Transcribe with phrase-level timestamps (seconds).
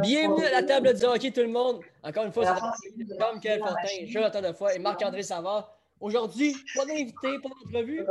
[0.00, 1.80] Bienvenue à la table du hockey, tout le monde.
[2.02, 5.74] Encore une fois, c'est Tom Fortin, Jonathan Defoy et Marc-André Savard.
[6.00, 8.06] Aujourd'hui, pas d'invité, pas d'entrevue.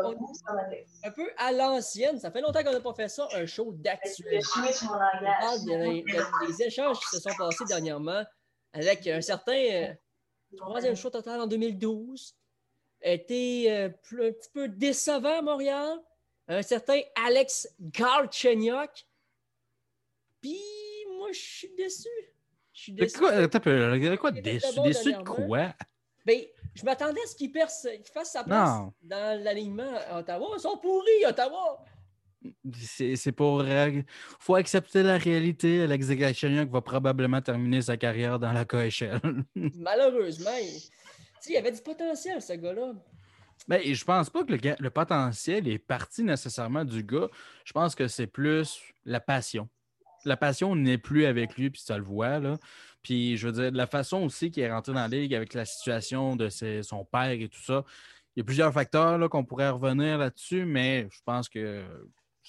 [1.04, 2.20] Un peu à l'ancienne.
[2.20, 4.46] Ça fait longtemps qu'on n'a pas fait ça, un show d'actualité.
[4.84, 4.88] On
[5.42, 5.60] parle
[6.48, 8.24] des échanges qui se sont passés dernièrement
[8.74, 9.94] avec un certain euh,
[10.58, 12.36] troisième show total en 2012.
[13.02, 15.98] Était euh, un petit peu décevant à Montréal.
[16.50, 19.06] Un certain Alex Galchenyuk.
[20.42, 20.60] Puis
[21.28, 22.08] moi, je suis déçu.
[22.74, 23.18] Je suis déçu.
[23.18, 23.48] Quoi,
[24.18, 24.32] quoi?
[24.32, 24.80] Déçu?
[24.84, 25.74] Déçu de quoi?
[26.26, 26.42] Ben,
[26.74, 30.48] je m'attendais à ce qu'il fasse sa place dans l'alignement à Ottawa.
[30.56, 31.84] Ils sont pourris, Ottawa!
[32.74, 33.66] C'est pour.
[33.66, 34.06] Il
[34.40, 35.82] faut accepter la réalité.
[35.82, 39.20] Alex Galchenyuk va probablement terminer sa carrière dans la KHL.
[39.76, 40.52] Malheureusement.
[41.48, 42.94] Il y avait du potentiel, ce gars-là.
[43.68, 47.28] Ben, je pense pas que le, le, potentiel est parti nécessairement du gars.
[47.66, 49.68] Je pense que c'est plus la passion
[50.26, 52.40] la passion n'est plus avec lui, puis ça le voit.
[52.40, 52.58] Là.
[53.02, 55.66] Puis je veux dire, la façon aussi qu'il est rentré dans la ligue avec la
[55.66, 57.84] situation de son père et tout ça,
[58.36, 61.84] il y a plusieurs facteurs qu'on pourrait revenir là-dessus, mais je pense que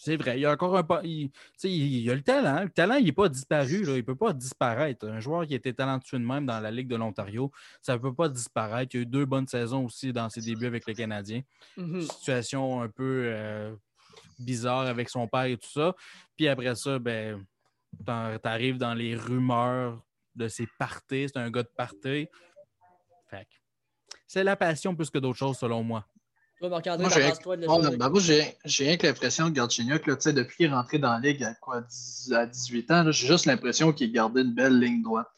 [0.01, 0.39] c'est vrai.
[0.39, 1.01] Il y a encore un pas.
[1.03, 1.31] Il,
[1.65, 2.63] il, a le talent.
[2.63, 3.83] Le talent, il n'est pas disparu.
[3.83, 5.07] Il ne peut pas disparaître.
[5.09, 7.51] Un joueur qui était talentueux de même dans la Ligue de l'Ontario,
[7.83, 8.95] ça ne peut pas disparaître.
[8.95, 11.43] Il y a eu deux bonnes saisons aussi dans ses débuts avec le Canadien.
[11.77, 12.03] Mm-hmm.
[12.03, 13.75] Situation un peu euh,
[14.39, 15.95] bizarre avec son père et tout ça.
[16.37, 17.45] Puis après ça, ben,
[18.05, 20.03] T'arrives dans les rumeurs
[20.35, 21.27] de ses parties.
[21.29, 22.29] C'est un gars de party.
[24.27, 26.07] c'est la passion plus que d'autres choses, selon moi.
[28.11, 28.21] moi,
[28.65, 31.85] j'ai rien que l'impression que Galchenyuk, depuis qu'il est rentré dans la ligue à, quoi,
[32.33, 35.29] à 18 ans, j'ai juste l'impression qu'il gardait une belle ligne droite.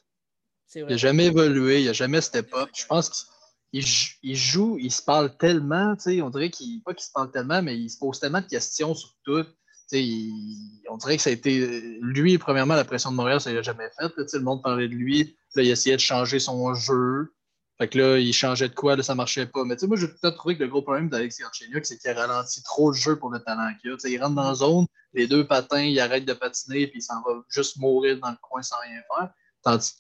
[0.75, 2.71] Il n'a jamais évolué, il n'a jamais step up.
[2.75, 3.29] Je pense
[3.73, 7.77] qu'il joue, il se parle tellement, on dirait qu'il, pas qu'il se parle tellement, mais
[7.77, 9.45] il se pose tellement de questions sur tout
[9.93, 13.89] on dirait que ça a été lui, premièrement, la pression de Montréal, ça n'a jamais
[13.99, 14.13] fait.
[14.17, 15.37] le monde parlait de lui.
[15.57, 17.33] il essayait de changer son jeu.
[17.79, 19.65] Fait que là, il changeait de quoi, là, ça marchait pas.
[19.65, 22.63] Mais moi, j'ai peut-être trouvé que le gros problème d'Alex Galchenyuk, c'est qu'il a ralenti
[22.63, 23.97] trop le jeu pour le talent qu'il a.
[24.05, 27.23] il rentre dans la zone, les deux patins, il arrête de patiner, puis il s'en
[27.23, 29.31] va juste mourir dans le coin sans rien faire.
[29.63, 29.95] Tandis,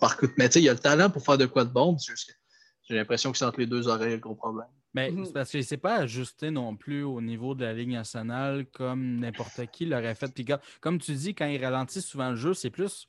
[0.00, 1.96] par contre, mais il a le talent pour faire de quoi de bon.
[1.98, 4.68] J'ai l'impression que c'est entre les deux oreilles le gros problème.
[4.94, 5.24] Mais mhm.
[5.24, 9.16] c'est parce que c'est pas ajusté non plus au niveau de la Ligue nationale comme
[9.18, 10.32] n'importe qui l'aurait fait.
[10.32, 10.46] Puis
[10.80, 13.08] comme tu dis, quand il ralentit souvent le jeu, c'est plus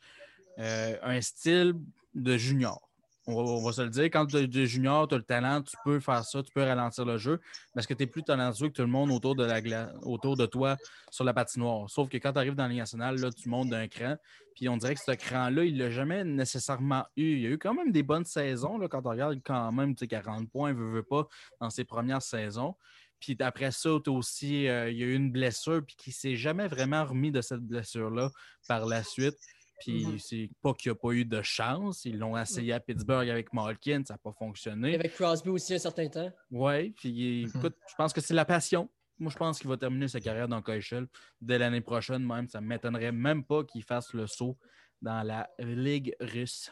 [0.59, 1.75] euh, un style
[2.15, 2.89] de junior.
[3.27, 5.99] On va, se le dire, quand tu es junior, tu as le talent, tu peux
[5.99, 7.39] faire ça, tu peux ralentir le jeu
[7.73, 10.45] parce que tu es plus talentueux que tout le monde autour de, la autour de
[10.45, 10.77] toi
[11.09, 11.89] sur la patinoire.
[11.89, 14.15] Sauf que quand tu arrives dans la Ligue nationale, là, tu montes d'un cran.
[14.55, 17.33] Puis on dirait que ce cran-là, il ne l'a jamais nécessairement eu.
[17.33, 19.95] Il y a eu quand même des bonnes saisons là, quand on regarde quand même
[19.95, 21.27] 40 points, il veut, veut pas,
[21.59, 22.75] dans ses premières saisons.
[23.19, 26.35] Puis après ça, aussi, euh, il y a eu une blessure, puis qui ne s'est
[26.35, 28.29] jamais vraiment remis de cette blessure-là
[28.67, 29.35] par la suite.
[29.79, 32.05] Puis c'est pas qu'il n'y a pas eu de chance.
[32.05, 34.95] Ils l'ont essayé à Pittsburgh avec Malkin, ça n'a pas fonctionné.
[34.95, 36.31] avec Crosby aussi un certain temps.
[36.51, 37.57] Oui, puis mm-hmm.
[37.57, 38.89] écoute, je pense que c'est la passion.
[39.17, 41.07] Moi, je pense qu'il va terminer sa carrière dans KHL
[41.39, 42.49] dès l'année prochaine même.
[42.49, 44.57] Ça ne m'étonnerait même pas qu'il fasse le saut
[45.01, 46.71] dans la Ligue russe.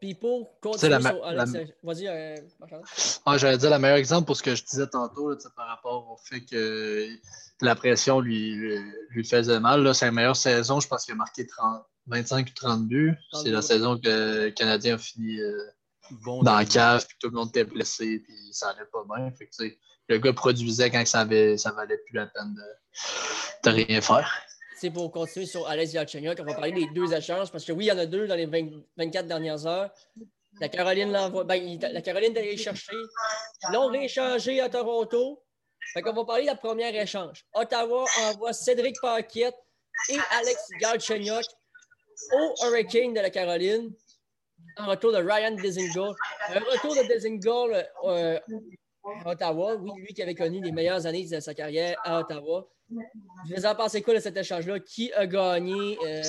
[0.00, 0.98] Puis pour continuer la
[1.82, 2.36] Vas-y, euh,
[3.24, 6.10] ah, J'allais dire le meilleur exemple pour ce que je disais tantôt là, par rapport
[6.10, 7.08] au fait que
[7.60, 8.78] la pression lui,
[9.10, 9.94] lui, faisait mal.
[9.94, 10.80] C'est la meilleure saison.
[10.80, 13.16] Je pense qu'il a marqué 30, 25 ou 30 buts.
[13.32, 15.58] C'est la saison que le Canadien a fini euh,
[16.42, 19.30] dans la cave, puis tout le monde était blessé, puis ça allait pas bien.
[19.32, 19.76] Fait que,
[20.08, 24.30] le gars produisait quand ça, avait, ça valait plus la peine de, de rien faire.
[24.76, 27.84] C'est pour continuer sur Alex Yalchenyuk, on va parler des deux échanges, parce que oui,
[27.84, 29.90] il y en a deux dans les 24 dernières heures.
[30.60, 31.44] La Caroline l'envoie.
[31.44, 32.96] Ben, la Caroline d'aller chercher.
[33.72, 35.42] L'ont rééchangé à Toronto.
[35.92, 37.44] Fait qu'on va parler de la première échange.
[37.54, 39.56] Ottawa envoie Cédric Paquette
[40.08, 41.44] et Alex Galchenyuk
[42.32, 43.92] au Hurricane de la Caroline
[44.76, 46.14] un retour de Ryan Desingol.
[46.48, 48.38] Un retour de Desingol euh,
[49.24, 49.76] à Ottawa.
[49.76, 52.68] Oui, lui qui avait connu les meilleures années de sa carrière à Ottawa.
[52.90, 54.80] Je vais en penser quoi de cet échange-là?
[54.80, 55.98] Qui a gagné?
[56.06, 56.22] Euh,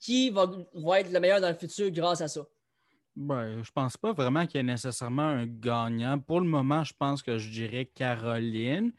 [0.00, 0.46] qui va,
[0.98, 2.42] être le meilleur dans le futur grâce à ça?
[3.14, 6.18] Ben, je pense pas vraiment qu'il y ait nécessairement un gagnant.
[6.18, 8.92] Pour le moment, je pense que je dirais Caroline,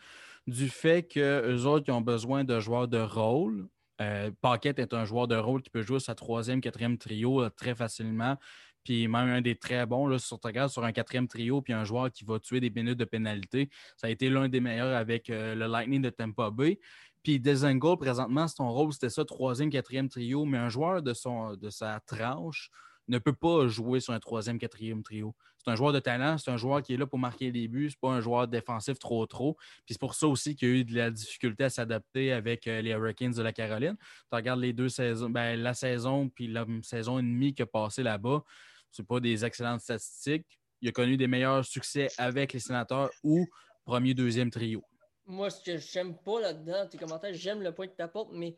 [0.48, 3.68] du fait qu'eux autres ont besoin de joueurs de rôle.
[4.02, 7.50] Euh, Paquette est un joueur de rôle qui peut jouer sa troisième, quatrième trio euh,
[7.50, 8.38] très facilement.
[8.84, 10.40] Puis même un des très bons, là, sur,
[10.70, 13.70] sur un quatrième trio, puis un joueur qui va tuer des minutes de pénalité.
[13.98, 16.80] Ça a été l'un des meilleurs avec euh, le Lightning de Tampa Bay.
[17.24, 21.56] Puis Dezengo, présentement, son rôle, c'était ça, troisième, quatrième trio, mais un joueur de, son,
[21.56, 22.70] de sa tranche,
[23.08, 25.36] ne peut pas jouer sur un troisième, quatrième trio.
[25.58, 27.90] C'est un joueur de talent, c'est un joueur qui est là pour marquer des buts,
[27.90, 29.56] c'est pas un joueur défensif trop trop.
[29.86, 32.68] Puis c'est pour ça aussi qu'il y a eu de la difficulté à s'adapter avec
[32.68, 33.96] euh, les Hurricanes de la Caroline.
[33.98, 37.66] Tu regardes les deux saisons, ben, la saison puis la saison et demie qui a
[37.66, 38.44] passé là-bas,
[38.94, 40.60] c'est pas des excellentes statistiques.
[40.81, 43.45] Il a connu des meilleurs succès avec les sénateurs ou
[43.84, 44.84] premier, deuxième trio.
[45.25, 48.56] Moi, ce que j'aime pas là-dedans, tes commentaires, j'aime le point que tu apportes, mais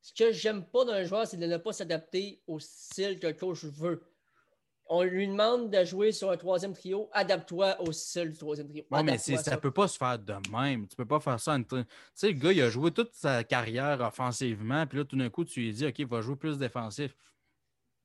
[0.00, 3.34] ce que j'aime pas d'un joueur, c'est de ne pas s'adapter au style que le
[3.34, 4.02] coach veut
[4.88, 8.84] on lui demande de jouer sur un troisième trio, adapte-toi au style du troisième trio.
[8.90, 10.86] Oui, mais ça ne peut pas se faire de même.
[10.86, 11.56] Tu peux pas faire ça.
[11.58, 11.76] Tu
[12.14, 15.44] sais, le gars, il a joué toute sa carrière offensivement, puis là, tout d'un coup,
[15.44, 17.14] tu lui dis, OK, il va jouer plus défensif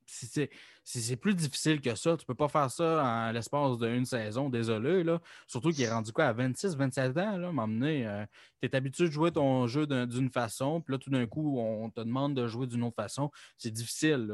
[0.05, 2.17] c'est plus difficile que ça.
[2.17, 5.03] Tu peux pas faire ça en l'espace d'une saison, désolé.
[5.03, 5.21] Là.
[5.47, 8.05] Surtout qu'il est rendu quoi à 26, 27 ans, là, m'emmener.
[8.07, 8.25] Euh,
[8.61, 11.89] tu es habitué de jouer ton jeu d'une façon, puis là, tout d'un coup, on
[11.89, 13.31] te demande de jouer d'une autre façon.
[13.57, 14.27] C'est difficile.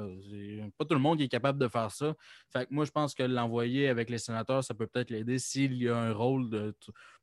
[0.77, 2.13] Pas tout le monde qui est capable de faire ça.
[2.51, 5.73] Fait que moi, je pense que l'envoyer avec les sénateurs, ça peut peut-être l'aider s'il
[5.73, 6.75] y a un rôle de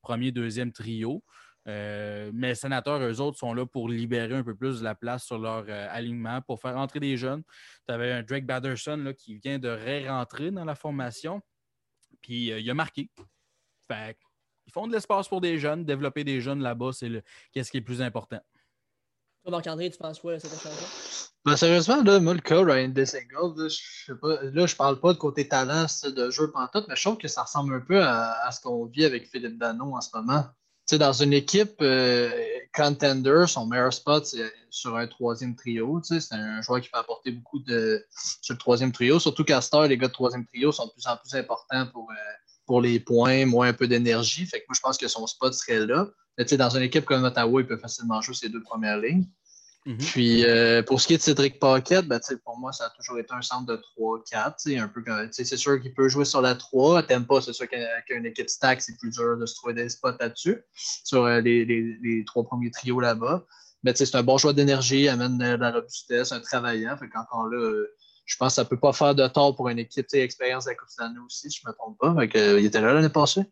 [0.02, 1.22] premier, deuxième trio.
[1.66, 4.94] Euh, mais les sénateurs, eux autres, sont là pour libérer un peu plus de la
[4.94, 7.42] place sur leur euh, alignement, pour faire entrer des jeunes.
[7.86, 11.40] Tu avais un Drake Batterson là, qui vient de ré-rentrer dans la formation,
[12.20, 13.10] puis euh, il a marqué.
[13.88, 14.16] Fait
[14.66, 15.84] ils font de l'espace pour des jeunes.
[15.84, 17.22] Développer des jeunes là-bas, c'est le...
[17.52, 18.40] qu'est-ce qui est le plus important.
[19.42, 20.88] Toi, Marc-André, tu penses quoi, cette changement?
[21.44, 24.98] Ben, sérieusement, là, moi, le cas Ryan Dessingle, là, je sais pas, là, je parle
[25.00, 28.02] pas de côté talent de jeu pantoute, mais je trouve que ça ressemble un peu
[28.02, 30.44] à, à ce qu'on vit avec Philippe Dano en ce moment
[30.92, 32.30] dans une équipe euh,
[32.74, 36.00] contender, son meilleur spot, c'est sur un troisième trio.
[36.02, 38.04] C'est un joueur qui peut apporter beaucoup de
[38.42, 39.18] sur le troisième trio.
[39.18, 42.08] Surtout qu'à Star, les gars de troisième trio sont de plus en plus importants pour,
[42.10, 44.48] euh, les points, moins un peu d'énergie.
[44.52, 46.08] Moi, je pense que son spot serait là.
[46.36, 49.26] Mais, dans une équipe comme Ottawa, il peut facilement jouer ses deux premières lignes.
[49.86, 49.98] Mhm.
[49.98, 53.18] Puis euh, pour ce qui est de Cédric Paquette, ben, pour moi, ça a toujours
[53.18, 54.78] été un centre de 3-4.
[54.78, 57.02] Un peu c'est sûr qu'il peut jouer sur la 3.
[57.02, 60.16] T'aimes pas, c'est sûr qu'une équipe stack, c'est plus dur de se trouver des spots
[60.18, 63.44] là-dessus, sur euh, les, les, trois premiers trios là-bas.
[63.82, 66.96] Mais c'est un bon choix d'énergie, amène de la robustesse, un travaillant.
[66.96, 67.94] Fait qu'encore là, euh,
[68.24, 70.06] je pense que ça peut pas faire de tort pour une équipe.
[70.14, 70.88] Expérience de la Coupe
[71.26, 72.14] aussi, si je me trompe pas.
[72.14, 73.44] Fait il était là l'année passée.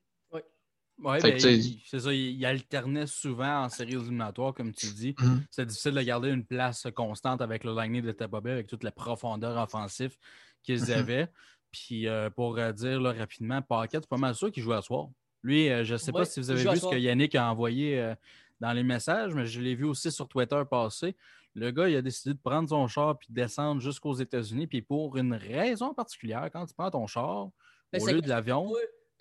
[0.98, 2.12] Oui, ben, c'est ça.
[2.12, 5.14] Il, alternait souvent en séries éliminatoires, comme tu dis.
[5.18, 5.44] Mhm.
[5.50, 8.92] C'est difficile de garder une place constante avec le lightning de Tampa avec toute la
[8.92, 10.16] profondeur offensive
[10.62, 10.92] qu'ils mhm.
[10.92, 11.28] avaient.
[11.72, 15.08] Puis euh, pour euh, dire rapidement, Paquet, c'est pas mal sûr qu'il joue à soir.
[15.42, 18.14] Lui, euh, je ne sais pas si vous avez vu ce que Yannick a envoyé
[18.60, 21.16] dans les messages, mais je l'ai vu aussi sur Twitter passer.
[21.54, 24.66] Le gars, il a décidé de prendre son char puis descendre jusqu'aux États-Unis.
[24.66, 27.48] Puis pour une raison particulière, quand tu prends ton char,
[27.92, 28.72] au lieu de l'avion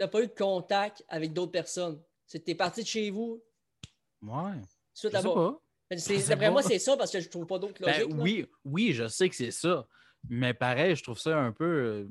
[0.01, 2.01] n'as pas eu de contact avec d'autres personnes.
[2.25, 3.41] C'était parti de chez vous.
[4.21, 4.61] Ouais.
[4.93, 6.27] Suite je sais pas.
[6.29, 8.15] D'après moi, c'est ça parce que je trouve pas d'autres ben, logiques.
[8.17, 9.85] oui, oui, je sais que c'est ça.
[10.29, 11.65] Mais pareil, je trouve ça un peu.
[11.65, 12.07] Euh,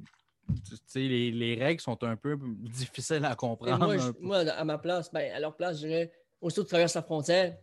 [0.95, 4.15] les, les, règles sont un peu difficiles à comprendre.
[4.19, 7.03] Moi, à ma place, ben, à leur place, je dirais, aussitôt que tu traverses la
[7.03, 7.57] frontière,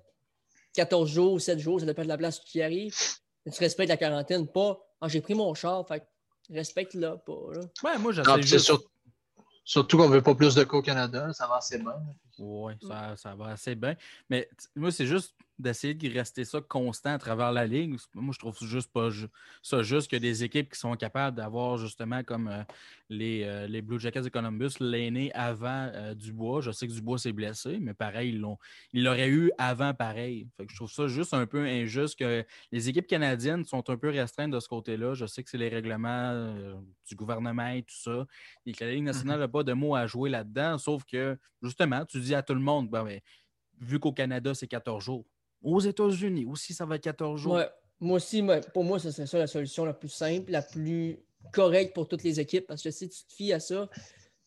[0.73, 2.95] 14 jours, 7 jours, ça dépend de la place où tu arrives.
[3.45, 6.03] Tu respectes la quarantaine, pas ah, j'ai pris mon char, fait
[6.49, 7.33] respecte-la pas.
[7.83, 8.71] Ouais, moi, j'essaie juste...
[9.67, 11.91] Surtout qu'on ne veut pas plus de cas au Canada, ça va assez bien.
[12.39, 13.97] Oui, ça, ça, va assez bien.
[14.29, 17.97] Mais moi, c'est juste d'essayer de rester ça constant à travers la ligue.
[18.13, 19.09] Moi, je trouve juste pas
[19.61, 22.63] ça juste a des équipes qui sont capables d'avoir justement comme euh,
[23.09, 26.61] les, euh, les, Blue Jackets de Columbus l'aîné avant euh, Dubois.
[26.61, 28.57] Je sais que Dubois s'est blessé, mais pareil, ils l'ont
[28.93, 30.47] ils l'auraient eu avant pareil.
[30.59, 34.51] je trouve ça juste un peu injuste que les équipes canadiennes sont un peu restreintes
[34.51, 35.13] de ce côté-là.
[35.13, 36.53] Je sais que c'est les règlements
[37.07, 38.25] du gouvernement et tout ça.
[38.65, 39.51] Et que la Ligue nationale n'a mm-hmm.
[39.51, 42.89] pas de mots à jouer là-dedans, sauf que justement, tu dis à tout le monde,
[42.89, 43.19] ben, ben
[43.79, 45.25] vu qu'au Canada, c'est 14 jours
[45.61, 47.59] aux États-Unis aussi, ça va être 14 jours.
[47.99, 51.19] Moi aussi, pour moi, ce serait ça la solution la plus simple, la plus
[51.51, 52.67] correcte pour toutes les équipes.
[52.67, 53.89] Parce que si tu te fies à ça,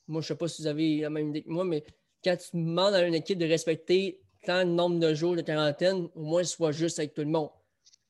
[0.07, 1.85] moi, je ne sais pas si vous avez la même idée que moi, mais
[2.23, 6.09] quand tu demandes à une équipe de respecter tant de nombre de jours de quarantaine,
[6.15, 7.51] au moins, soit juste avec tout le monde.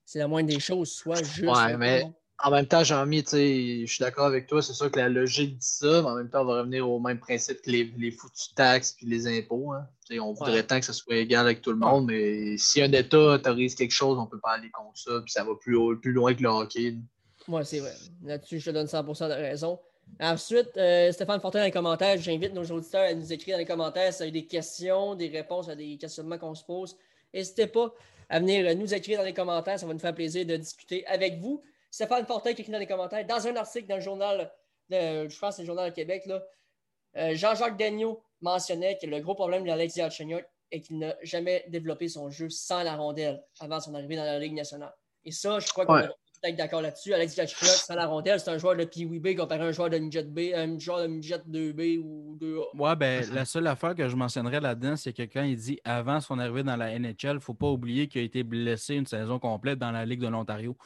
[0.04, 1.48] C'est la moindre des choses, soit juste.
[1.48, 2.10] Ouais, mais
[2.42, 4.62] en même temps, Jean-Mi, je suis d'accord avec toi.
[4.62, 6.98] C'est sûr que la logique dit ça, mais en même temps, on va revenir au
[6.98, 9.72] même principe que les, les foutues taxes et les impôts.
[9.72, 9.86] Hein.
[10.20, 13.18] On voudrait tant que ce soit égal avec tout le monde, mais si un État
[13.18, 16.12] autorise quelque chose, on ne peut pas aller contre ça, puis ça va plus, plus
[16.12, 16.96] loin que le hockey.
[17.46, 17.94] Oui, c'est vrai.
[18.24, 19.78] Là-dessus, je te donne 100% de raison.
[20.18, 23.66] Ensuite, euh, Stéphane Fortin dans les commentaires, j'invite nos auditeurs à nous écrire dans les
[23.66, 26.96] commentaires si vous avez des questions, des réponses à des questionnements qu'on se pose.
[27.32, 27.94] N'hésitez pas
[28.28, 31.38] à venir nous écrire dans les commentaires, ça va nous faire plaisir de discuter avec
[31.38, 31.62] vous.
[31.90, 34.52] Stéphane Fortin qui écrit dans les commentaires, dans un article dans le journal,
[34.88, 36.28] de, je pense que c'est le journal de Québec,
[37.16, 42.08] euh, Jean-Jacques Dagneau mentionnait que le gros problème d'Alex Galchenyuk est qu'il n'a jamais développé
[42.08, 44.94] son jeu sans la rondelle avant son arrivée dans la Ligue nationale.
[45.24, 46.08] Et ça, je crois qu'on a
[46.40, 47.12] peut-être d'accord là-dessus.
[47.12, 49.98] Alex Gatchuk, sans la rondelle, c'est un joueur de PWB comparé à un joueur de
[49.98, 52.78] Midget B, un joueur de Midget 2B ou 2A.
[52.78, 56.20] Ouais, ben, la seule affaire que je mentionnerais là-dedans, c'est que quand il dit avant
[56.20, 59.06] son arrivée dans la NHL, il ne faut pas oublier qu'il a été blessé une
[59.06, 60.76] saison complète dans la Ligue de l'Ontario.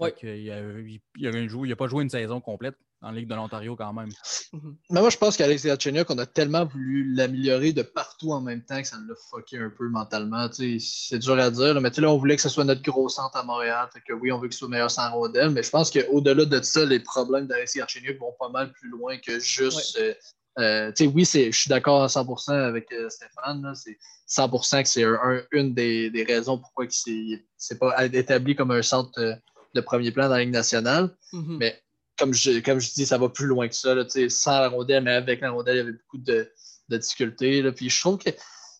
[0.00, 0.14] Ouais.
[0.22, 4.10] Il n'a pas joué une saison complète en Ligue de l'Ontario quand même.
[4.52, 4.76] Mhm.
[4.90, 8.62] Mais moi, je pense qu'Alex Galchenyuk, on a tellement voulu l'améliorer de partout en même
[8.62, 10.48] temps que ça l'a fucké un peu mentalement.
[10.52, 13.42] C'est dur à dire, mais là, on voulait que ce soit notre gros centre à
[13.42, 13.88] Montréal.
[13.92, 16.62] Fait que oui, on veut qu'il soit meilleur sans rondelle, mais je pense qu'au-delà de
[16.62, 19.98] ça, les problèmes d'Alex Galchenyuk vont pas mal plus loin que juste.
[19.98, 20.14] Euh,
[20.58, 23.72] euh, oui, je suis d'accord à 100% avec euh, Stéphane.
[23.74, 23.96] C'est
[24.28, 25.04] 100% que c'est
[25.52, 27.40] une des, raisons pourquoi il
[27.70, 29.38] ne pas établi comme un centre
[29.74, 31.10] de premier plan dans la Ligue nationale.
[31.32, 31.56] Mhm.
[31.58, 31.82] Mais
[32.18, 33.94] comme je, comme je dis, ça va plus loin que ça.
[33.94, 36.52] Là, sans la rondelle, mais avec la rondelle, il y avait beaucoup de,
[36.88, 37.70] difficultés.
[37.72, 38.30] Puis je trouve que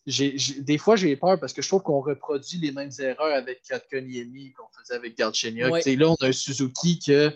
[0.07, 4.53] des fois, j'ai peur parce que je trouve qu'on reproduit les mêmes erreurs avec Katkaniemi
[4.53, 5.85] qu'on faisait avec Galchenyuk.
[5.85, 7.33] Là, on a un Suzuki que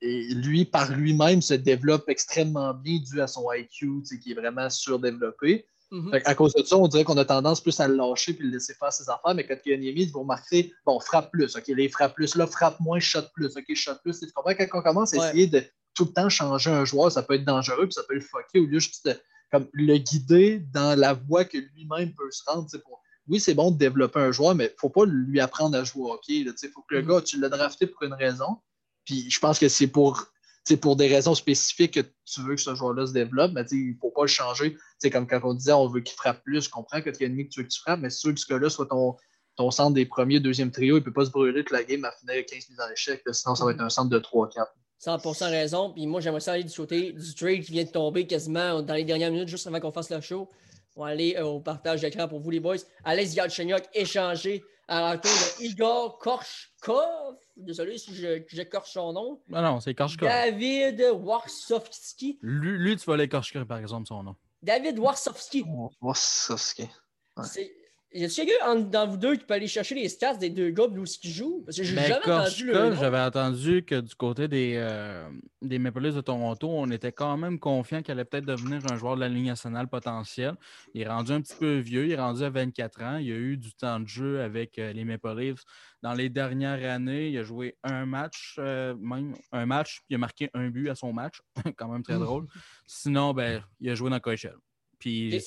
[0.00, 5.66] lui, par lui-même, se développe extrêmement bien dû à son IQ qui est vraiment surdéveloppé.
[5.94, 6.10] Mhm.
[6.24, 8.48] À cause de ça, on dirait qu'on a tendance plus à le lâcher et le
[8.48, 11.54] laisser faire ses affaires, mais quand il y a une vous remarquerez, bon, frappe plus,
[11.54, 14.18] OK, les frappe plus, là, frappe moins, shot plus, OK, shot plus.
[14.18, 14.54] Tu comprends?
[14.54, 15.62] Quand on commence à essayer de
[15.94, 18.58] tout le temps changer un joueur, ça peut être dangereux, puis ça peut le fucker
[18.58, 19.14] au lieu juste de
[19.52, 22.68] comme, le guider dans la voie que lui-même peut se rendre.
[22.82, 23.00] Pour...
[23.28, 25.84] Oui, c'est bon de développer un joueur, mais il ne faut pas lui apprendre à
[25.84, 26.38] jouer au hockey.
[26.38, 27.08] Il faut que le mhm.
[27.08, 28.56] gars, tu l'as drafté pour une raison.
[29.04, 30.26] Puis je pense que c'est pour
[30.64, 33.90] c'est pour des raisons spécifiques que tu veux que ce joueur-là se développe, mais il
[33.90, 34.76] ne faut pas le changer.
[34.98, 37.26] C'est comme quand on disait on veut qu'il frappe plus, je comprends que tu as
[37.26, 39.16] ennemi que tu veux qu'il frappe, mais veux que ce gars-là soit ton,
[39.56, 42.04] ton centre des premiers, deuxième trio, il ne peut pas se brûler toute la game
[42.04, 44.66] à finir 15 mises en échec, sinon ça va être un centre de 3-4.
[45.04, 45.92] 100% raison.
[45.92, 48.94] Puis moi, j'aimerais ça aller du côté du trade qui vient de tomber quasiment dans
[48.94, 50.48] les dernières minutes, juste avant qu'on fasse le show.
[50.96, 52.76] On va aller euh, au partage d'écran pour vous, les boys.
[53.04, 57.36] Alex Galchenyuk échangé à l'entour de Igor Korshkov.
[57.56, 59.40] Désolé si j'écorche son nom.
[59.48, 60.28] Non, non, c'est Korshkov.
[60.28, 62.38] David Warsowski.
[62.42, 64.36] Lui, lui, tu vas l'écorcher, par exemple, son nom.
[64.62, 65.64] David Warsowski.
[66.00, 66.88] Warsowski.
[67.36, 67.74] Ouais.
[68.16, 70.86] Y a-t-il quelqu'un dans vous deux qui peut aller chercher les stats des deux gars
[70.86, 71.64] blues qui jouent?
[71.66, 75.28] Parce que j'ai ben, jamais entendu le J'avais entendu que du côté des, euh,
[75.60, 78.96] des Maple Leafs de Toronto, on était quand même confiant qu'il allait peut-être devenir un
[78.96, 80.54] joueur de la Ligue nationale potentielle.
[80.94, 83.16] Il est rendu un petit peu vieux, il est rendu à 24 ans.
[83.16, 85.64] Il a eu du temps de jeu avec euh, les Maple Leafs.
[86.00, 90.18] Dans les dernières années, il a joué un match, euh, même un match, il a
[90.18, 91.42] marqué un but à son match.
[91.76, 92.46] quand même très drôle.
[92.86, 94.54] Sinon, ben, il a joué dans KHL.
[94.98, 95.42] Puis,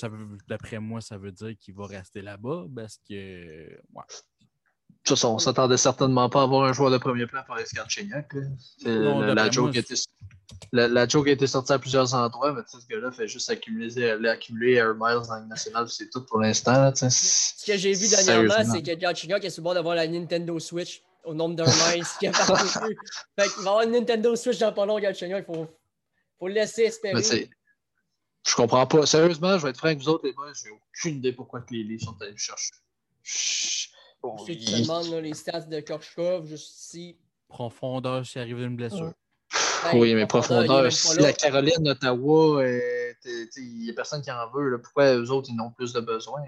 [0.48, 3.70] d'après moi, ça veut dire qu'il va rester là-bas parce que.
[3.94, 4.04] Ouais.
[4.89, 7.58] De toute façon, on s'attendait certainement pas à avoir un joueur de premier plan par
[7.60, 8.34] Escarchignac.
[8.84, 9.96] La, la, joke était,
[10.74, 14.12] la, la, joke a été sortie à plusieurs endroits, mais ce gars-là fait juste accumuler,
[14.27, 16.94] accumuler Air Miles dans le national, c'est tout pour l'instant.
[16.94, 21.34] Ce que j'ai vu dernièrement, c'est que Galchenyuk est souvent d'avoir la Nintendo Switch au
[21.34, 22.98] nombre d'Air Miles qui a parcouru.
[23.39, 25.46] fait qu'il va avoir une Nintendo Switch dans pas long, Galchenyuk.
[25.48, 25.68] Il faut,
[26.38, 27.50] faut le laisser espérer.
[28.48, 29.06] Je comprends pas.
[29.06, 31.84] Sérieusement, je vais être franc avec vous autres, les boys, j'ai aucune idée pourquoi les
[31.84, 32.72] livres sont allés me chercher.
[33.22, 33.88] Je...
[34.22, 37.18] Bon, tu te demandes les stats de Korchkov, juste ici.
[37.50, 39.12] Profondeur s'il arrive d'une blessure.
[39.94, 44.70] oui, mais profondeur, si la Caroline, Ottawa, il n'y a personne qui en veut.
[44.70, 44.77] Là.
[44.80, 46.42] Pourquoi eux autres, ils n'ont plus de besoin?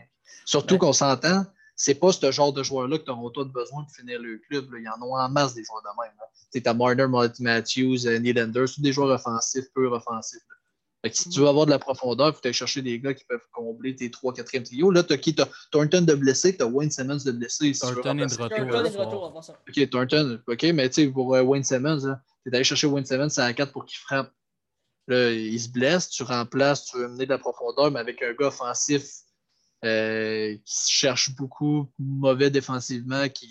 [0.46, 4.20] Surtout qu'on s'entend, c'est pas ce genre de joueurs-là que Toronto a besoin pour finir
[4.20, 4.72] le club.
[4.72, 4.80] Là.
[4.80, 6.14] Ils en ont en masse des joueurs de même.
[6.52, 7.08] Tu as Marner,
[7.40, 10.42] Matthews, euh, Nylander, tous des joueurs offensifs, peu offensifs
[11.12, 13.46] si tu veux avoir de la profondeur, il faut aller chercher des gars qui peuvent
[13.54, 14.92] combler tes 3 4e trios.
[14.92, 15.34] Là, tu as qui?
[15.34, 17.72] Tu as Thornton de blessé, tu as Wayne Simmons de blessé.
[17.72, 19.42] Thornton est de retour.
[19.68, 20.42] Ok, Thornton.
[20.48, 23.54] Ok, mais tu sais, pour euh, Wayne Simmons, tu es allé chercher Wayne Simmons à
[23.54, 24.32] 4 pour qu'il frappe.
[25.08, 28.34] Là, il se blesse, tu remplaces, tu veux mener de la profondeur, mais avec un
[28.34, 29.04] gars offensif
[29.86, 33.48] euh, qui cherche beaucoup, mauvais défensivement, qui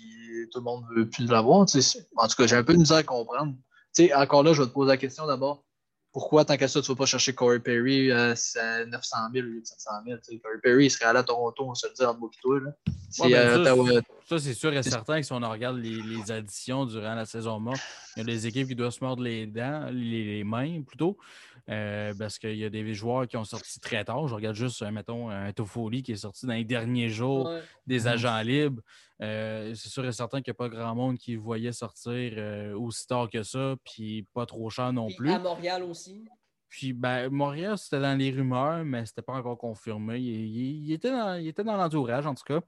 [0.51, 1.59] tout le monde ne veut plus l'avoir.
[1.59, 3.55] En tout cas, j'ai un peu de misère à comprendre.
[3.91, 5.65] sais, encore là, je vais te poser la question d'abord
[6.11, 9.47] pourquoi, tant qu'à ça, tu ne vas pas chercher Corey Perry euh, à 900 000
[9.47, 10.19] ou 700 000?
[10.41, 12.59] Corey Perry, il serait allé à Toronto, on se le dit entre moi et toi.
[12.59, 12.71] Là.
[13.19, 16.85] Ouais, ben, euh, ça, c'est sûr et certain que si on regarde les, les, additions
[16.85, 17.81] durant la saison morte,
[18.15, 21.17] il y a des équipes qui doivent se mordre les dents, les, mains plutôt,
[21.69, 24.27] euh, parce qu'il y a des joueurs qui ont sorti très tard.
[24.27, 27.51] Je regarde juste, mettons, un Toffoli qui est sorti dans les derniers jours
[27.85, 28.07] des mhm.
[28.07, 28.81] agents libres.
[29.21, 32.75] Euh, c'est sûr et certain qu'il n'y a pas grand monde qui voyait sortir euh,
[32.75, 35.29] aussi tard que ça, puis pas trop cher non plus.
[35.29, 36.25] À Montréal aussi.
[36.69, 40.19] Puis, ben, Montréal, c'était dans les rumeurs, mais c'était pas encore confirmé.
[40.19, 42.61] Il, était dans, l'entourage, en tout cas.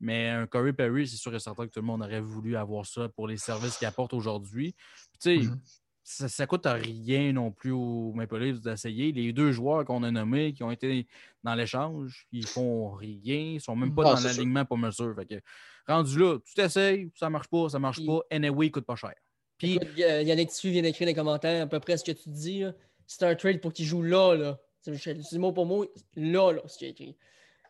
[0.00, 2.84] Mais un Corey Perry, c'est sûr et certain que tout le monde aurait voulu avoir
[2.84, 4.74] ça pour les services qu'il apporte aujourd'hui.
[5.20, 9.12] Tu sais, mm-hmm ça ne coûte rien non plus au Maple Leafs d'essayer.
[9.12, 11.06] Les deux joueurs qu'on a nommés qui ont été
[11.44, 15.14] dans l'échange, ils font rien, ils sont même pas ah, dans l'alignement pour mesure.
[15.14, 15.40] Fait que,
[15.86, 19.14] rendu là, tu t'essayes, ça marche pas, ça marche pas, anyway, il coûte pas cher.
[19.58, 22.30] Puis, Écoute, Yannick Tissu vient d'écrire dans les commentaires à peu près ce que tu
[22.30, 22.64] dis.
[23.06, 24.34] C'est un trade pour qu'il joue là.
[24.34, 24.58] là.
[24.80, 25.86] C'est mot pour mot.
[26.16, 27.16] Là, là, ce écrit.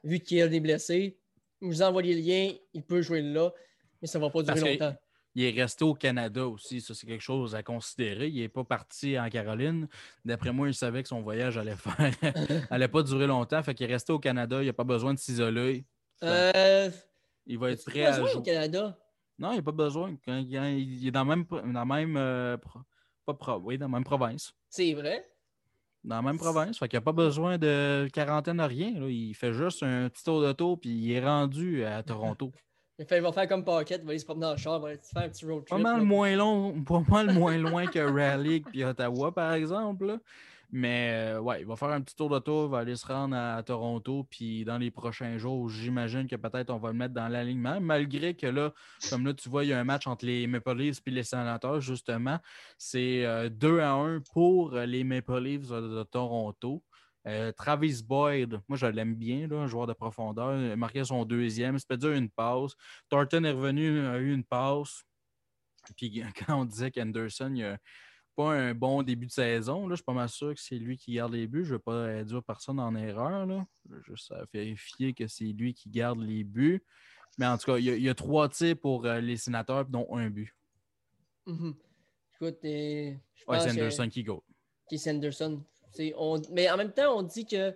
[0.03, 1.19] Vu qu'il a des blessés,
[1.61, 3.53] vous envoyez le lien, il peut jouer là,
[4.01, 4.97] mais ça ne va pas durer longtemps.
[5.35, 8.29] Il est resté au Canada aussi, ça c'est quelque chose à considérer.
[8.29, 9.89] Il n'est pas parti en Caroline.
[10.25, 12.13] D'après moi, il savait que son voyage allait faire
[12.71, 13.63] allait pas durer longtemps.
[13.63, 15.85] Fait qu'il est resté au Canada, il n'a pas besoin de s'isoler.
[16.23, 16.91] Euh...
[17.47, 18.35] Il va être prêt à jouer.
[18.35, 18.97] au Canada?
[19.39, 20.15] Non, il n'a pas besoin.
[20.27, 22.57] Il est dans la même, dans même, euh,
[23.25, 24.55] pas oui, dans la même province.
[24.69, 25.27] C'est vrai?
[26.05, 26.79] Dans la même province.
[26.79, 28.91] Fait qu'il n'a pas besoin de quarantaine à rien.
[29.09, 32.53] Il fait juste un petit tour d'auto puis il est rendu à Toronto.
[32.99, 34.77] Il, fait, il va faire comme Pocket, il va aller se promener dans le char,
[34.79, 35.83] il va faire un petit road trip.
[35.83, 40.19] Pas mal, moins, long, pas mal moins loin que Raleigh puis Ottawa, par exemple.
[40.75, 43.37] Mais euh, ouais, il va faire un petit tour d'auto, il va aller se rendre
[43.37, 47.29] à, Toronto, puis dans les prochains jours, j'imagine que peut-être on va le mettre dans
[47.29, 48.73] l'alignement, malgré que là,
[49.11, 51.25] comme là, tu vois, il y a un match entre les Maple Leafs et les
[51.25, 52.39] Sénateurs, justement.
[52.79, 56.83] C'est 2 euh, à 1 pour les Maple Leafs de, Toronto.
[57.27, 61.05] Euh, Travis Boyd, moi je l'aime bien, là, un joueur de profondeur, il a marqué
[61.05, 62.73] son deuxième, c'est peut-être une passe.
[63.09, 65.05] Thornton est revenu, a eu une passe.
[65.97, 67.79] Puis quand on disait qu'Anderson, il a
[68.35, 69.87] pas un bon début de saison.
[69.87, 69.93] Là.
[69.93, 71.65] Je suis pas mal sûr que c'est lui qui garde les buts.
[71.65, 73.47] Je ne vais pas dire personne en erreur.
[73.47, 73.67] Là.
[73.89, 76.83] Je vais juste vérifier que c'est lui qui garde les buts.
[77.39, 80.29] Mais en tout cas, il y a, trois tirs pour euh, les sénateurs, dont un
[80.29, 80.55] but.
[81.47, 84.45] Écoute, euh, c'est Anderson qui go.
[84.91, 85.65] c'est Anderson.
[86.51, 87.75] Mais en même temps, on dit que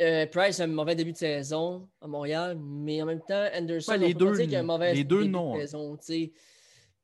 [0.00, 3.96] euh, Price a un mauvais début de saison à Montréal, mais en même temps, Anderson
[3.98, 5.56] les, deux, qu'il a un mauvais les deux, non.
[5.56, 5.98] de saison.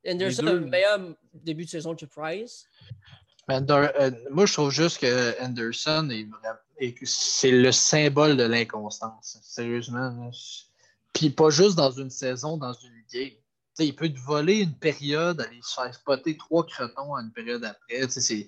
[0.07, 1.01] Anderson a un meilleur
[1.33, 2.69] début de saison que Price.
[3.51, 9.39] Euh, moi, je trouve juste que Anderson est, c'est le symbole de l'inconstance.
[9.43, 10.31] Sérieusement.
[11.13, 13.31] Puis pas juste dans une saison, dans une game.
[13.79, 17.65] Il peut te voler une période, aller se faire spotter trois cretons à une période
[17.65, 18.09] après.
[18.09, 18.47] C'est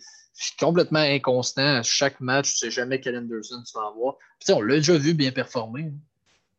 [0.59, 1.78] complètement inconstant.
[1.78, 4.16] À chaque match, tu ne sais jamais quel Anderson tu vas avoir.
[4.50, 5.90] on l'a déjà vu bien performer.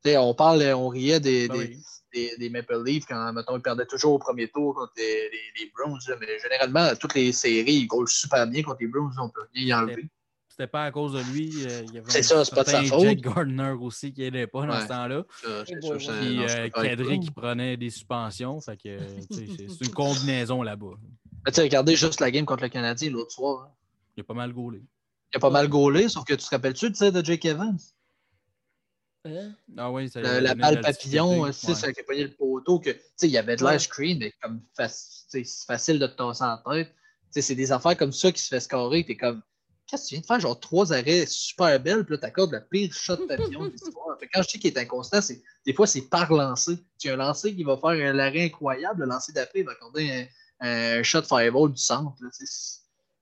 [0.05, 1.69] on parle, on riait des, ben
[2.13, 5.99] des, Maple Leafs quand, mettons, ils perdaient toujours au premier tour contre les, les, Browns.
[6.19, 9.13] mais généralement, toutes les séries, ils goalent super bien contre les Browns.
[9.19, 10.09] On peut rien y enlever.
[10.57, 11.51] C'était pas à cause de lui.
[11.67, 13.01] Euh, c'est ça, c'est pas de sa faute.
[13.01, 15.23] Jack Gardner aussi qui n'aidait pas dans ce temps-là.
[15.43, 18.59] Puis euh, qui prenait des suspensions.
[18.59, 18.97] Fait que
[19.29, 20.95] c'est une combinaison là-bas.
[21.53, 23.67] Tu regardez juste la game contre le Canadien l'autre soir.
[23.67, 23.71] Hein.
[24.15, 24.81] Il a pas mal gaulé.
[25.31, 27.77] Il a pas mal gaulé, sauf que tu te rappelles-tu de Jake Evans?
[29.25, 29.51] Hein?
[29.77, 32.79] Ah oui, la balle papillon, c'est ça qui a pogné le poteau.
[32.79, 36.57] Que, il y avait de l'air screen, mais comme c'est facile de te tasser en
[36.57, 36.91] tête.
[37.29, 39.05] C'est des affaires comme ça qui se fait scorer.
[39.05, 39.43] T'es comme,
[39.87, 40.39] qu'est-ce que tu viens de faire?
[40.39, 44.17] Genre trois arrêts super belles, puis là, t'accordes la pire shot papillon de l'histoire.
[44.33, 46.77] Quand je dis qu'il est inconstant, c'est des fois, c'est par lancer.
[46.99, 49.71] Tu as un lancer qui va faire un arrêt incroyable, le lancer d'après, il va
[49.71, 50.27] accorder
[50.59, 52.13] un, shot fireball du centre.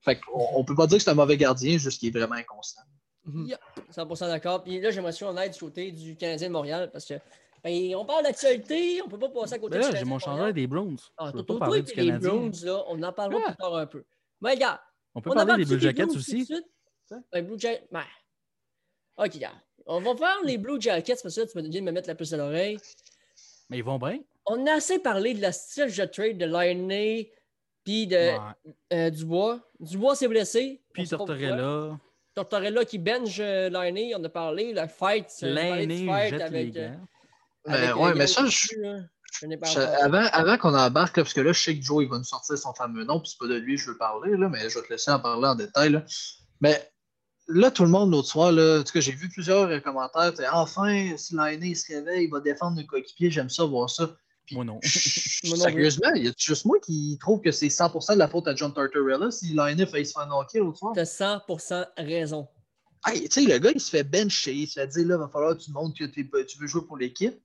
[0.00, 2.36] fait qu'on on peut pas dire que c'est un mauvais gardien, juste qu'il est vraiment
[2.36, 2.82] inconstant.
[3.26, 4.28] 100% mhm.
[4.28, 4.62] d'accord.
[4.62, 7.14] Puis là, j'aimerais en être du côté du Canadien de Montréal parce que
[7.64, 10.54] ben, on parle d'actualité, on peut pas passer à côté Mais là, j'ai mon chandail
[10.54, 10.98] des Browns.
[11.16, 12.14] Ah, tout pas parler du Canadien.
[12.14, 14.04] Les Browns, là, on en parlera plus tard un peu.
[14.40, 14.78] Mais regarde.
[15.16, 16.46] On peut parler des Blue Jackets aussi.
[17.32, 17.88] Les Blue Jackets.
[17.90, 18.04] Ben.
[19.16, 19.56] Ok, regarde.
[19.86, 22.14] On va faire les Blue Jackets parce que là, tu viens de me mettre la
[22.14, 22.76] puce à l'oreille.
[23.70, 24.20] Mais ils vont bien.
[24.44, 27.32] On a assez parlé de la style de trade de Liney
[27.82, 28.32] puis de
[28.92, 29.60] euh, Dubois.
[29.80, 30.82] Dubois s'est blessé.
[30.92, 31.98] Puis Tortorella.
[32.34, 33.70] Tortorella qui bench euh,
[34.16, 36.76] on a parlé, la fight, l'année avec.
[36.76, 36.90] Euh,
[37.64, 39.00] ben, ouais, mais ça, je.
[40.00, 42.56] Avant, avant qu'on embarque, parce que là, je sais que Joe il va nous sortir
[42.56, 44.78] son fameux nom, puis c'est pas de lui que je veux parler, là, mais je
[44.78, 45.90] vais te laisser en parler en détail.
[45.90, 46.04] Là.
[46.60, 46.90] Mais
[47.48, 50.32] là, tout le monde l'autre soir, là, en tout cas, j'ai vu plusieurs commentaires.
[50.52, 54.10] Enfin, si l'année se réveille, il va défendre le coéquipier, j'aime ça, voir ça.
[54.52, 54.78] moi non.
[54.82, 58.54] sérieusement, il y a juste moi qui trouve que c'est 100% de la faute à
[58.54, 60.92] John Tortorella si l'ANF a se faire knocker l'autre soir?
[60.94, 62.46] T'as 100% raison.
[63.04, 65.18] Hey, tu sais, le gars, il se fait bencher, il se fait dire, là, il
[65.18, 67.36] va falloir que tu montres que tu veux jouer pour l'équipe.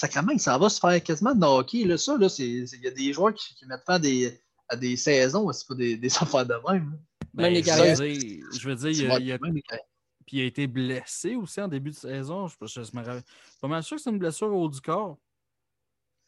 [0.00, 1.84] Sacrément, ça va se faire quasiment knocker.
[1.84, 4.96] Là, ça, là, il y a des joueurs qui, mettent fin à des, à des
[4.96, 6.98] saisons, c'est pas des, des affaires de même.
[7.34, 11.60] Ben, les gars, je veux dire, il, y a, puis il a été blessé aussi
[11.60, 12.48] en début de saison.
[12.48, 13.22] Je, je, je me rappelle.
[13.60, 15.18] Pas mal sûr que c'est une blessure au haut du corps.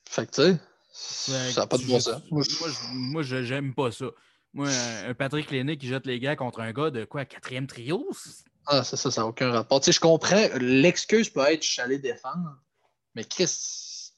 [0.07, 0.59] Fait que tu
[0.93, 2.21] sais, ça n'a pas de bon sens.
[2.31, 2.45] Moi,
[2.93, 4.11] moi j'aime pas ça.
[4.53, 8.07] Moi, un Patrick Lenné qui jette les gars contre un gars de quoi, quatrième trio?
[8.67, 9.81] Ah, c'est ça, ça n'a aucun rapport.
[9.81, 12.59] Tu sais, je comprends, l'excuse peut être je suis allé défendre,
[13.15, 14.13] mais Chris,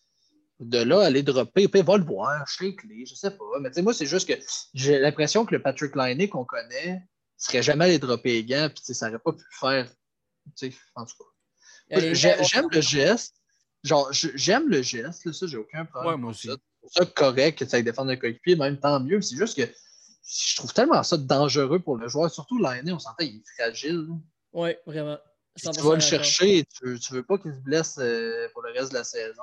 [0.60, 3.44] de là, aller dropper, puis va le voir, je sais clé, je sais pas.
[3.60, 4.40] Mais tu sais, moi, c'est juste que
[4.72, 7.02] j'ai l'impression que le Patrick Liney qu'on connaît
[7.36, 9.90] serait jamais allé dropper les gants, puis ça n'aurait pas pu le faire.
[10.56, 12.00] Tu sais, en tout cas.
[12.12, 13.34] J'aime le geste,
[13.84, 16.14] Genre, j'aime le geste, là, ça, j'ai aucun problème.
[16.14, 16.48] Ouais, moi aussi.
[16.86, 19.20] ça correct que tu ailles défendre un coéquipier, même tant mieux.
[19.20, 19.70] C'est juste que
[20.26, 22.30] je trouve tellement ça dangereux pour le joueur.
[22.30, 24.08] Surtout l'année, on sentait qu'il est fragile.
[24.54, 25.18] Oui, vraiment.
[25.56, 28.90] Tu vas le chercher, tu veux, veux pas qu'il se blesse euh, pour le reste
[28.90, 29.42] de la saison.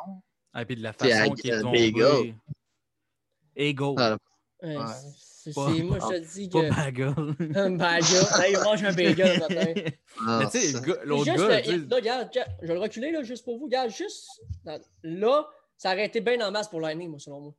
[0.54, 2.36] Et ah, puis de la façon qu'il est tombé.
[3.56, 3.95] Ego.
[3.97, 4.17] Ah,
[5.43, 6.69] c'est moi, je te dis que.
[6.69, 7.13] Pas bagel.
[7.56, 8.24] un bagel.
[8.50, 9.74] il mange un bagel matin.
[10.28, 11.36] Ah, Mais tu sais, l'autre gars.
[11.38, 12.30] là, regarde,
[12.62, 13.65] je vais le reculer là, juste pour vous.
[13.65, 14.28] Regarde, juste
[15.04, 17.54] là, ça aurait été bien en masse pour l'année, moi, selon moi.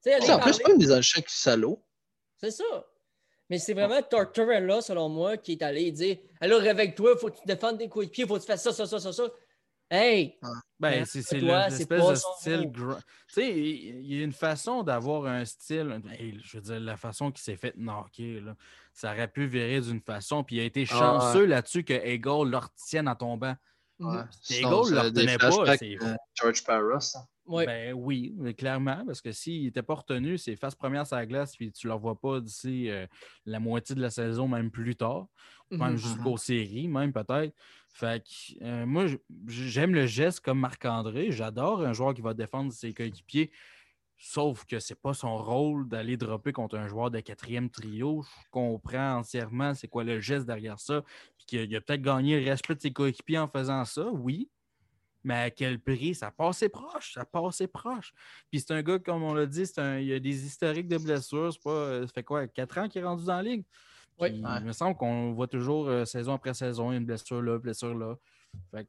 [0.00, 1.82] C'est en plus pas une mise en échec salaud.
[2.36, 2.86] C'est ça.
[3.50, 7.46] Mais c'est vraiment Tortorella, selon moi, qui est allé dire Alors, réveille-toi, faut que tu
[7.46, 9.24] défendes des coéquipiers, faut que tu fasses ça, ça, ça, ça, ça.
[9.90, 10.38] Hey!
[10.80, 12.72] Ben, c'est l'espèce de style.
[12.72, 12.82] Tu
[13.28, 16.00] sais, il y a une façon d'avoir un style.
[16.42, 18.56] je veux dire, la façon qu'il s'est fait knocker, là,
[18.92, 20.42] ça aurait pu virer d'une façon.
[20.42, 23.54] Puis il a été ah, chanceux là-dessus que Eagle le retienne en tombant.
[24.00, 24.22] Ouais.
[24.50, 25.76] Eagle ne le retenait pas.
[25.76, 27.16] C'est euh, George Parros.
[27.16, 27.24] Hein.
[27.46, 31.56] Ben oui, clairement, parce que s'il n'était pas retenu, c'est face première sur la glace,
[31.56, 33.06] puis tu ne le revois pas d'ici euh,
[33.44, 35.26] la moitié de la saison, même plus tard,
[35.70, 35.96] même mhm.
[35.96, 37.54] jusqu'aux séries, même peut-être.
[37.92, 39.06] Fait que euh, moi,
[39.46, 41.30] j'aime le geste comme Marc-André.
[41.30, 43.52] J'adore un joueur qui va défendre ses coéquipiers.
[44.16, 48.22] Sauf que c'est pas son rôle d'aller dropper contre un joueur de quatrième trio.
[48.22, 51.02] Je comprends entièrement c'est quoi le geste derrière ça.
[51.36, 54.48] Puis qu'il a peut-être gagné le respect de ses coéquipiers en faisant ça, oui.
[55.24, 56.14] Mais à quel prix?
[56.14, 58.12] Ça passait proche, ça passait proche.
[58.50, 61.52] Puis c'est un gars, comme on l'a dit, un, il a des historiques de blessures.
[61.52, 63.64] C'est pas, ça fait quoi, quatre ans qu'il est rendu dans la ligue?
[64.20, 64.28] Oui.
[64.32, 68.16] Il me semble qu'on voit toujours euh, saison après saison, une blessure là, blessure là.
[68.70, 68.86] Fait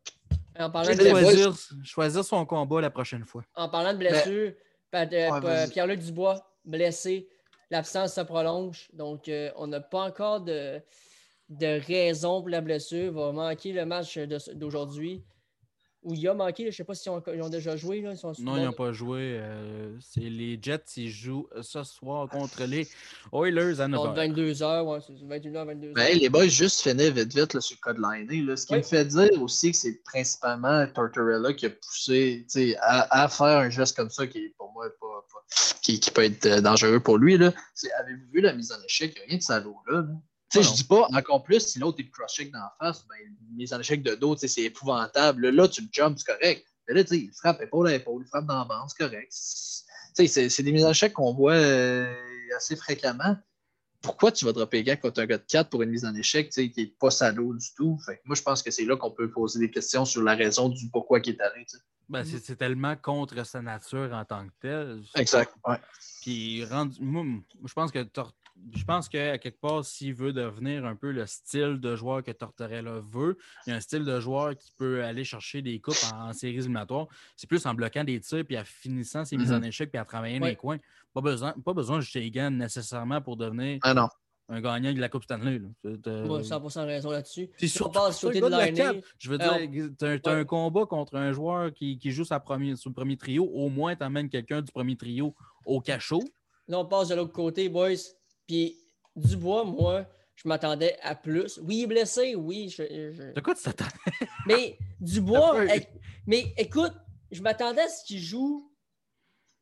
[0.59, 3.43] en parlant de choisir, choisir, son combat la prochaine fois.
[3.55, 4.53] En parlant de blessure,
[4.93, 7.27] euh, Pierre-Luc Dubois, blessé,
[7.69, 8.89] l'absence se prolonge.
[8.93, 10.81] Donc, euh, on n'a pas encore de,
[11.49, 13.05] de raison pour la blessure.
[13.05, 15.23] Il va manquer le match d'aujourd'hui
[16.05, 16.63] où il a manqué.
[16.63, 17.99] Je ne sais pas s'ils ont, ont, déjà joué.
[17.99, 19.39] Là, non, ils n'ont pas joué.
[19.41, 22.87] Euh, c'est les Jets, ils jouent ce soir contre les
[23.33, 24.15] Oilers à 9h.
[24.15, 25.93] 22h, ouais, c'est 21h, 22h.
[25.93, 28.55] Ben, les boys, juste finir vite vite là, sur le code line.
[28.55, 32.45] Ce qui me fait dire aussi que c'est principalement Tortorella qui a poussé
[32.81, 35.25] à, à, faire un geste comme ça qui est pour moi pas,
[35.81, 37.35] qui, qui, peut être euh, dangereux pour lui.
[37.35, 39.13] Avez-vous vu la mise en échec?
[39.15, 40.01] Il n'y a rien de salaud là.
[40.01, 40.07] là.
[40.55, 43.17] Sais, je dis pas, encore plus, si l'autre est cross-check d'en face, ben,
[43.55, 45.49] mise en échec de dos, c'est épouvantable.
[45.49, 46.65] Là, tu le jumps, c'est correct.
[46.87, 49.03] Mais là, tu sais, il frappe épaule à épaule, il frappe dans la bande, c'est
[49.03, 49.31] correct.
[50.15, 52.13] Tu sais, c'est des mises en échec qu'on voit euh,
[52.55, 53.35] assez fréquemment.
[54.01, 56.51] Pourquoi tu vas dropper gars contre un gars de 4 pour une mise en échec
[56.51, 57.97] qui n'est pas salaud du tout?
[58.05, 60.69] Fait, moi, je pense que c'est là qu'on peut poser des questions sur la raison
[60.69, 61.65] du pourquoi il est allé.
[62.07, 65.03] Ben, c'est tellement contre sa nature en tant que tel.
[65.15, 65.51] Exact.
[65.67, 65.77] Ouais.
[66.21, 67.25] Puis, rendu, moi,
[67.65, 68.03] je pense que
[68.73, 72.31] je pense qu'à quelque part, s'il veut devenir un peu le style de joueur que
[72.31, 75.95] Tortorella veut, il y a un style de joueur qui peut aller chercher des coupes
[76.13, 77.07] en, séries éliminatoires.
[77.35, 79.65] C'est plus en bloquant des tirs, puis en finissant ses mises en mhm.
[79.65, 80.77] échec, puis en travaillant dans les coins.
[81.13, 84.09] Pas besoin, pas besoin de les nécessairement pour devenir ah
[84.47, 85.59] un gagnant de la Coupe Stanley.
[85.59, 85.69] Là.
[85.83, 87.49] 100% raison là-dessus.
[87.57, 91.73] Si surtout, côté de la je veux dire, tu as, un combat contre un joueur
[91.73, 93.45] qui, joue sa première, sur le premier trio.
[93.45, 95.33] Au moins, tu amènes quelqu'un du premier trio
[95.65, 96.23] au cachot.
[96.67, 97.95] Là, on passe de l'autre côté, boys.
[98.47, 98.77] Puis
[99.15, 100.05] Dubois, moi,
[100.35, 101.59] je m'attendais à plus.
[101.63, 102.69] Oui, il est blessé, oui.
[102.69, 103.85] Je, De quoi tu t'attends?
[104.47, 105.65] mais Dubois,
[106.27, 106.93] mais écoute,
[107.31, 108.71] je m'attendais à ce qu'il joue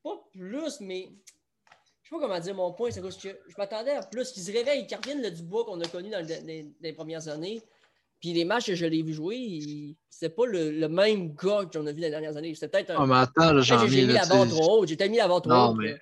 [0.04, 1.10] pas plus, mais
[2.02, 2.92] je sais pas comment dire mon point.
[2.92, 5.88] C'est que je m'attendais à plus qu'il se réveille, qu'il revienne le Dubois qu'on a
[5.88, 7.62] connu dans les, premières années.
[8.20, 11.92] Puis les matchs que je l'ai vu jouer, c'est pas le, même gars qu'on a
[11.92, 12.54] vu dans les dernières années.
[12.56, 13.04] C'était peut-être un.
[13.04, 14.90] Oh, mais attends, j'ai mis la barre trop haute.
[14.90, 15.78] J'ai mis la barre trop haute.
[15.78, 15.98] Mais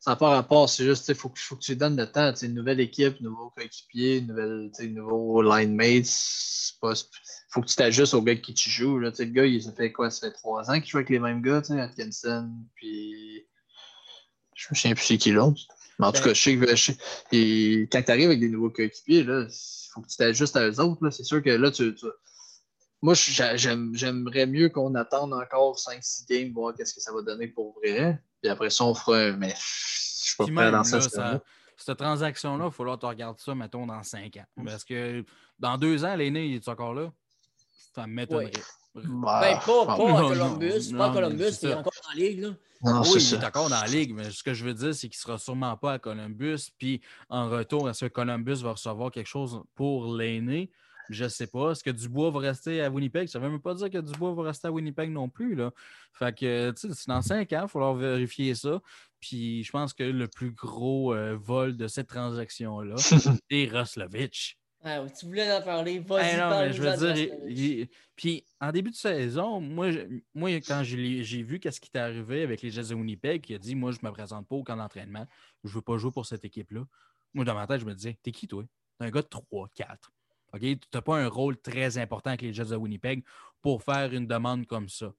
[0.00, 2.32] ça n'a pas rapport, c'est juste, il faut, que tu donnes le temps.
[2.34, 6.06] Une nouvelle équipe, nouveau coéquipier, nouvelle, nouveau line mates.
[6.82, 6.94] Il
[7.50, 9.00] faut que tu t'ajustes au gars qui tu joues.
[9.00, 9.10] Là.
[9.18, 10.10] Le gars, il, ça fait quoi?
[10.10, 13.44] Ça fait trois ans qu'il joue avec les mêmes gars, Atkinson, puis.
[14.54, 15.60] Je me souviens plus c'est qui l'autre.
[15.98, 16.92] Mais en tout cas, je sais que
[17.32, 19.48] et quand tu arrives avec des nouveaux coéquipiers, il
[19.92, 21.10] faut que tu t'ajustes à eux autres.
[21.10, 21.94] C'est sûr que là, tu,
[23.02, 27.74] moi, j'aimerais mieux qu'on attende encore 5-6 games, voir qu'est-ce que ça va donner pour
[27.78, 28.20] vrai.
[28.42, 31.00] Puis après ça, on fera Mais je suis pas prêt dans ça,
[31.76, 34.64] Cette transaction-là, il faut que tu regardes ça, mettons, dans 5 ans.
[34.64, 35.24] Parce que
[35.58, 37.10] dans 2 ans, l'aîné, il est encore là?
[37.94, 38.52] Ça m'étonnerait.
[38.94, 40.92] Bah, ben, pas, pas à Columbus.
[40.96, 42.40] pas à Columbus, il est encore dans la ligue.
[42.40, 42.50] Là.
[42.82, 45.18] oui, il est encore dans la ligue, mais ce que je veux dire, c'est qu'il
[45.18, 46.70] ne sera sûrement pas à Columbus.
[46.78, 50.70] Puis en retour, est-ce que Columbus va recevoir quelque chose pour l'aîné?
[51.08, 51.72] Je ne sais pas.
[51.72, 53.28] Est-ce que Dubois va rester à Winnipeg?
[53.28, 55.54] Ça ne veut même pas dire que Dubois va rester à Winnipeg non plus.
[55.54, 55.72] Là.
[56.12, 58.80] Fait que, tu sais, dans cinq ans, il va falloir vérifier ça.
[59.20, 62.96] Puis je pense que le plus gros euh, vol de cette transaction-là,
[63.50, 64.58] c'est Roslovich.
[64.84, 69.60] Ah, tu voulais en parler, vas-y, parle je veux dire, puis en début de saison,
[69.60, 69.88] moi,
[70.34, 73.58] moi quand j'ai vu qu'est-ce qui t'est arrivé avec les Jets de Winnipeg, il a
[73.58, 75.26] dit Moi, je me présente pas au camp d'entraînement,
[75.64, 76.84] je veux pas jouer pour cette équipe-là.
[77.34, 78.62] Moi, dans ma tête, je me disais T'es qui, toi?
[78.98, 80.12] T'es un gars de 3, 4.
[80.52, 80.60] OK?
[80.60, 83.24] Tu n'as pas un rôle très important avec les Jets de Winnipeg
[83.60, 85.12] pour faire une demande comme ça.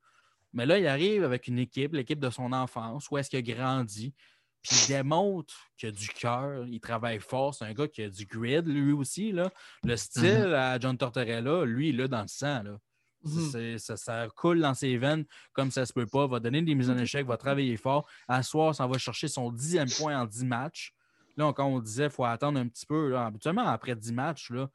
[0.54, 3.42] Mais là, il arrive avec une équipe, l'équipe de son enfance, où est-ce qu'il a
[3.42, 4.14] grandi,
[4.62, 7.54] puis il démontre qu'il a du cœur, il travaille fort.
[7.54, 9.32] C'est un gars qui a du grid, lui aussi.
[9.32, 9.50] Là.
[9.84, 10.54] Le style mhm.
[10.54, 12.64] à John Tortorella, lui, il l'a dans le sang.
[12.64, 12.78] Là.
[13.24, 13.78] Mhm.
[13.78, 16.28] ça, coule dans ses veines comme ça se peut pas.
[16.28, 18.08] Va donner des mises en échec, va travailler fort.
[18.28, 20.94] À soir, ça va chercher son dixième point en dix matchs.
[21.38, 24.70] Là, quand on disait qu'il faut attendre un petit peu, habituellement, après dix matchs, là,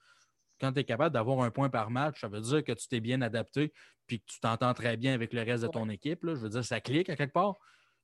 [0.61, 3.01] quand tu es capable d'avoir un point par match, ça veut dire que tu t'es
[3.01, 3.73] bien adapté
[4.07, 6.21] puis que tu t'entends très bien avec le reste de ton équipe.
[6.23, 7.57] Je veux dire, ça clique à quelque part.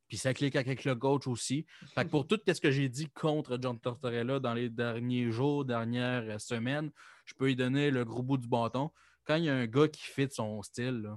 [0.07, 1.65] Puis ça clique avec le coach aussi.
[1.95, 5.63] Fait que pour tout ce que j'ai dit contre John Tortorella dans les derniers jours,
[5.63, 6.91] dernières semaines,
[7.23, 8.91] je peux lui donner le gros bout du bâton.
[9.23, 11.09] Quand il y a un gars qui fit son style,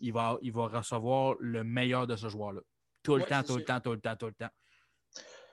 [0.00, 2.62] il, va, il va recevoir le meilleur de ce joueur-là.
[3.02, 4.50] Tout le temps, tout le temps, tout le temps, tout le temps.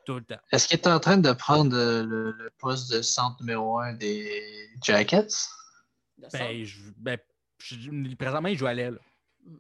[0.05, 0.39] Tout le temps.
[0.51, 5.27] Est-ce qu'il est en train de prendre le, poste de centre numéro un des Jackets?
[6.17, 6.65] Ben,
[6.97, 7.17] ben
[8.17, 8.99] présentement, il joue à l'aile.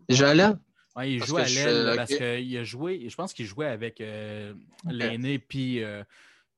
[0.07, 0.57] Il joue à l'aile?
[1.03, 4.53] il joue à l'aile parce qu'il a joué, je pense qu'il jouait avec euh,
[4.89, 5.83] l'aîné puis.
[5.83, 6.03] Euh,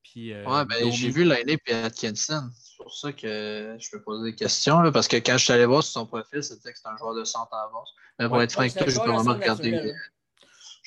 [0.04, 2.50] puis euh, ouais, ben, j'ai vu l'aîné puis Atkinson.
[2.54, 4.80] C'est pour ça que je peux poser des questions.
[4.80, 6.98] Là, parce que quand je suis allé voir sur son profil, c'était que c'était un
[6.98, 7.94] joueur de centre à avance.
[8.20, 9.94] Mais pour être franc, je pas vraiment regardé.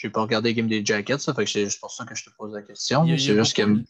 [0.00, 2.14] Je n'ai pas regardé le game des Jackets, ça fait que c'est pour ça que
[2.14, 3.04] je te pose la question.
[3.06, 3.84] Juste que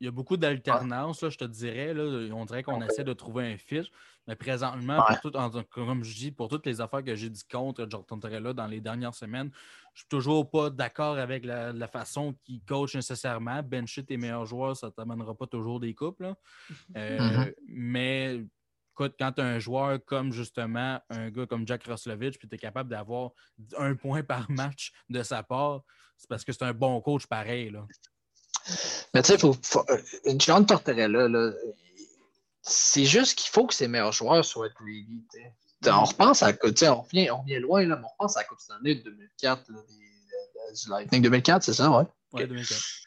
[0.00, 1.94] il y a beaucoup d'alternance, je te dirais.
[1.94, 2.02] Là,
[2.34, 3.90] on dirait qu'on essaie de trouver un fit.
[4.28, 5.04] Mais présentement,
[5.70, 8.80] comme je dis, pour toutes les affaires que j'ai dit contre Jordan là dans les
[8.80, 9.50] dernières semaines,
[9.94, 13.62] je suis toujours pas d'accord avec la, façon qu'il coach nécessairement.
[13.62, 16.32] Bencher tes meilleurs joueurs, ça ne t'amènera pas toujours des couples.
[16.96, 17.54] Euh, mm-hmm.
[17.66, 18.44] Mais
[18.96, 22.58] quand tu as un joueur comme justement un gars comme Jack Roslovich, puis tu es
[22.58, 23.30] capable d'avoir
[23.76, 25.82] un point par match de sa part,
[26.16, 27.70] c'est parce que c'est un bon coach pareil.
[27.70, 27.86] Là.
[29.14, 29.56] Mais tu sais, faut,
[29.90, 29.98] euh,
[30.38, 31.52] John Tortorella,
[32.62, 35.24] c'est juste qu'il faut que ses meilleurs joueurs soient greedy.
[35.86, 38.60] On repense à on revient, on revient loin, là, mais on repense à la Coupe
[38.60, 39.78] Stanley de 2004, là,
[40.72, 42.04] du Lightning 2004, c'est ça, ouais?
[42.32, 43.05] Ouais, 2004.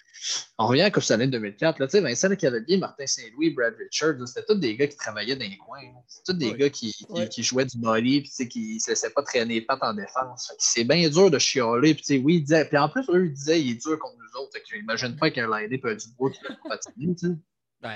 [0.58, 1.80] On revient Coupe Stanley de 2004.
[1.80, 5.58] Là, Vincent Cavalier, Martin Saint-Louis, Brad Richards, c'était tous des gars qui travaillaient dans les
[5.58, 5.80] coins.
[6.08, 6.94] C'était tous des gars qui,
[7.32, 10.52] qui, jouaient du molly puis qui ne se laissaient pas traîner les pattes en défense.
[10.58, 11.96] C'est bien dur de chialer.
[11.96, 14.58] Puis, oui, puis en plus, eux, ils disaient il est dur contre nous autres.
[14.70, 17.16] J'imagine pas qu'un Lindy peut être du bois qui peut patiner.
[17.82, 17.96] Ben,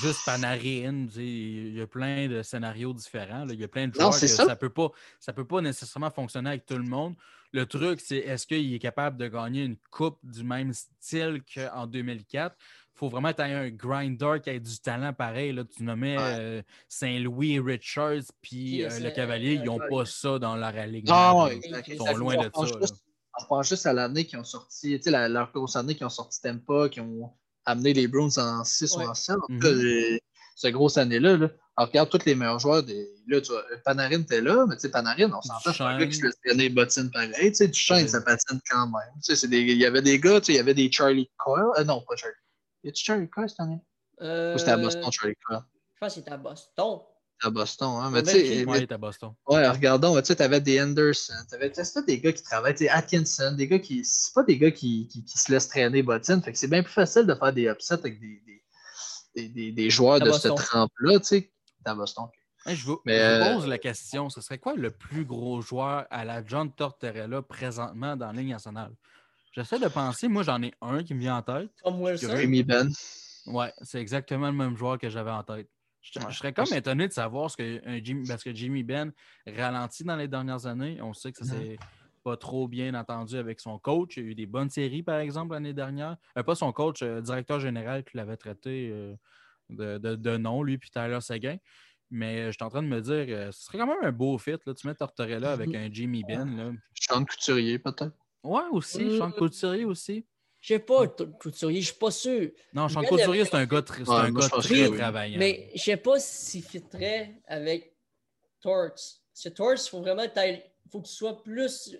[0.00, 3.46] juste Panarin, il y a plein de scénarios différents.
[3.46, 6.10] Il y a plein de joueurs que ça ne peut, pas, ça peut pas nécessairement
[6.10, 7.14] fonctionner avec tout le monde.
[7.52, 11.86] Le truc, c'est est-ce qu'il est capable de gagner une coupe du même style qu'en
[11.86, 12.54] 2004?
[12.58, 15.52] Il faut vraiment être un grinder qui ait du talent pareil.
[15.52, 15.64] Là.
[15.64, 20.76] Tu nommais euh, Saint-Louis, Richards, puis euh, le Cavalier, ils n'ont pas ça dans leur
[20.76, 21.44] alignement.
[21.44, 21.50] Ah,
[21.86, 22.94] ils sont loin de ça.
[23.40, 26.88] on pense juste à l'année qui ont sorti, leur grosse année qui ont sorti Tempa,
[26.88, 27.32] qui ont
[27.68, 29.36] amener les Browns en 6 ou en 7.
[29.48, 30.18] Mm
[30.58, 32.82] Cette grosse année-là, là, regarde tous les meilleurs joueurs.
[32.82, 33.08] Des...
[33.28, 36.06] Là, tu vois, Panarin était là, mais tu sais, Panarin, on s'entend, c'est un gars
[36.06, 37.30] qui se laisse traîner bottines pareil.
[37.50, 39.22] Tu sais, Duchesne, ça patine quand même.
[39.24, 39.60] Tu sais, des...
[39.60, 41.62] Il y avait des gars, tu sais, il y avait des Charlie Coyle.
[41.78, 42.34] Euh, non, pas Charlie.
[42.82, 43.78] Y a-tu Charlie Coyle cette année?
[44.20, 44.56] Euh...
[44.56, 45.62] Ou c'était à Boston, Charlie Coyle?
[45.94, 46.98] Je pense que c'était à Boston
[47.42, 48.00] à Boston.
[48.02, 48.10] Hein?
[48.12, 49.32] Mais tu sais, ouais, à Boston.
[49.46, 51.72] Ouais, regardons, tu avais des Anderson, tu avais
[52.06, 54.04] des gars qui travaillent, tu Atkinson, des gars qui.
[54.04, 56.42] C'est pas des gars qui, qui, qui, se laissent traîner bottines.
[56.42, 58.57] Fait que c'est bien plus facile de faire des upsets avec des, des,
[59.34, 61.52] des, des joueurs de cette trempe-là, tu sais,
[61.94, 62.26] Boston.
[62.66, 66.44] je vous, euh, pose la question, ce serait quoi le plus gros joueur à la
[66.44, 68.92] John Tortorella présentement dans la Ligue nationale?
[69.52, 71.70] J'essaie de penser, moi j'en ai un qui me vient en tête.
[71.82, 72.36] Comme Wilson.
[72.36, 72.90] Jimmy Ben.
[73.46, 75.68] Ouais, c'est exactement le même joueur que j'avais en tête.
[76.00, 79.12] Je, serais comme étonné de savoir ce que Jimmy, parce que Jimmy Ben
[79.46, 80.98] ralentit dans les dernières années.
[81.02, 81.78] On sait que ça s'est
[82.28, 84.18] pas trop bien entendu avec son coach.
[84.18, 86.18] Il y a eu des bonnes séries, par exemple, l'année dernière.
[86.36, 89.16] Euh, pas son coach, euh, directeur général qui l'avait traité euh,
[89.70, 91.56] de, nom, lui, puis Tyler Seguin.
[92.10, 94.56] Mais je suis en train de me dire, ce serait quand même un beau fit.
[94.66, 94.74] Là.
[94.74, 96.56] Tu mets Tortorella avec un Jimmy Ben.
[96.56, 96.72] Là.
[96.94, 98.16] Sean Couturier, peut-être?
[98.42, 99.16] Ouais, aussi.
[99.16, 100.26] Sean Couturier aussi.
[100.60, 102.50] Je sais pas, Couturier, je suis pas sûr.
[102.74, 105.38] Non, Sean Couturier, c'est un gars, très, un gars très travaillant.
[105.38, 107.94] Mais je sais pas s'il fitterait avec
[108.60, 108.90] Torts.
[108.90, 111.96] Parce que Torts, il faut vraiment il faut que tu sois plus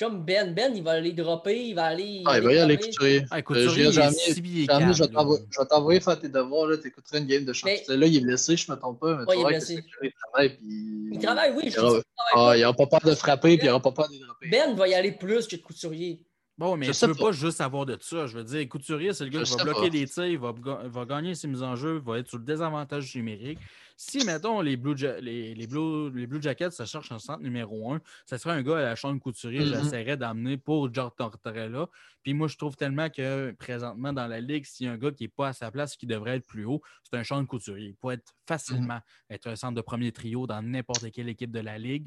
[0.00, 0.54] comme Ben.
[0.54, 2.22] Ben, il va aller dropper, il va aller.
[2.24, 3.24] Ah, il va y aller Couturier.
[3.30, 7.86] Ah, Couturier, euh, je vais t'envoyer faire tes devoirs, tu écouterais une game de chance.
[7.86, 10.56] Là, il est blessé, je ne me trompe pas, mais tu vois que il travaille.
[10.56, 11.10] Puis...
[11.12, 11.70] Il travaille, oui.
[11.70, 14.48] Je il n'aura ah, pas peur de frapper, puis il n'aura pas peur de dropper.
[14.48, 16.24] Ben va y aller plus que Couturier.
[16.56, 17.32] Bon, mais tu ne veux pas.
[17.32, 18.26] juste avoir de ça.
[18.26, 21.04] Je veux dire, Couturier, c'est le gars qui va bloquer les tirs, il va, va,
[21.04, 23.58] gagner ses mises en jeu, il va être sur le désavantage numérique.
[24.02, 27.92] Si, mettons, les Blue, les, les, Blue, les Blue Jackets, ça cherche un centre numéro
[27.92, 29.82] un, ça serait un gars à la chambre couturier, mm-hmm.
[29.82, 31.86] j'essaierais d'amener pour George Tortorella.
[32.22, 35.10] Puis moi, je trouve tellement que présentement dans la ligue, s'il y a un gars
[35.10, 37.46] qui n'est pas à sa place, qui devrait être plus haut, c'est un champ de
[37.46, 37.88] couturier.
[37.88, 39.34] Il peut être facilement mm-hmm.
[39.34, 42.06] être un centre de premier trio dans n'importe quelle équipe de la ligue.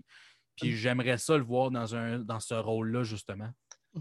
[0.56, 0.76] Puis mm.
[0.76, 3.52] j'aimerais ça le voir dans, un, dans ce rôle-là, justement.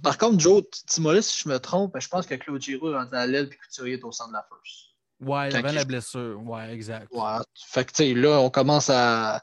[0.02, 3.14] Par contre, Joe, dis-moi si je me trompe, je pense que Claude Giroux est rendu
[3.14, 4.91] à l'aile puis Couturier est au centre de la first.
[5.22, 6.40] Ouais, il avait la blessure.
[6.44, 7.08] Ouais, exact.
[7.12, 7.38] Ouais.
[7.54, 9.42] Fait que, tu sais, là, on commence à.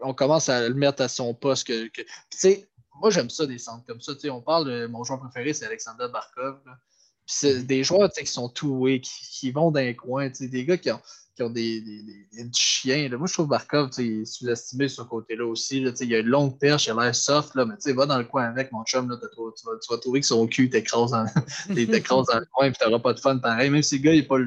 [0.00, 1.66] On commence à le mettre à son poste.
[1.66, 2.68] Que, Tu sais,
[3.00, 4.14] moi, j'aime ça, des centres comme ça.
[4.14, 6.60] Tu sais, on parle de mon joueur préféré, c'est Alexander Barkov.
[6.64, 7.66] Puis c'est mm.
[7.66, 10.28] des joueurs qui sont tout qui, qui, vont dans les coins.
[10.30, 11.00] Tu sais, des gars qui ont,
[11.36, 13.08] qui ont des, des, des, chiens.
[13.08, 13.16] Là.
[13.16, 15.80] Moi, je trouve Barkov sous-estimé sur ce côté-là aussi.
[15.80, 15.92] Là.
[16.00, 18.24] Il a une longue perche, il a l'air soft, là, mais tu va dans le
[18.24, 19.08] coin avec mon chum.
[19.08, 21.30] Là, tu, vas, tu vas trouver que son cul t'écrase dans, dans
[21.68, 23.70] le coin et tu n'auras pas de fun pareil.
[23.70, 24.38] Même si le gars n'est pas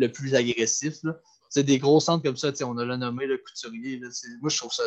[0.00, 0.94] le, plus agressif.
[1.48, 4.00] C'est des gros centres comme ça, on a le nommé le couturier.
[4.40, 4.84] Moi, je trouve ça.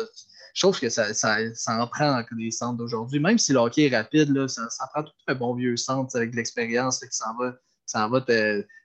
[0.54, 3.18] Je trouve que ça, ça, ça en prend des centres d'aujourd'hui.
[3.18, 6.14] Même si le hockey est rapide, là, ça, ça, prend tout un bon vieux centre
[6.16, 8.20] avec l'expérience qui s'en va, ça va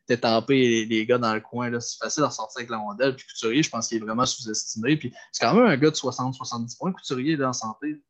[0.08, 1.72] t'étamper les, les, gars dans le coin.
[1.80, 3.15] C'est facile à sortir avec la rondelle.
[3.15, 5.00] Puis Couturier, je pense qu'il est vraiment sous-estimé.
[5.32, 8.02] C'est quand même un gars de 60-70 points, Couturier, là, en santé.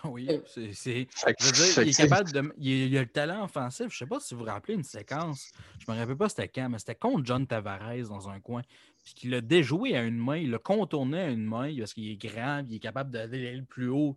[0.04, 0.72] Oui, c'est.
[0.72, 2.52] Je veux dire, il est capable de.
[2.58, 3.86] Il, a le talent offensif.
[3.90, 5.52] Je ne sais pas si vous vous rappelez une séquence.
[5.78, 8.62] Je ne me rappelle pas c'était quand, mais c'était contre John Tavares dans un coin.
[9.04, 12.10] Puis qu'il a déjoué à une main, il l'a contourné à une main parce qu'il
[12.10, 14.16] est grand, il est capable d'aller le plus haut.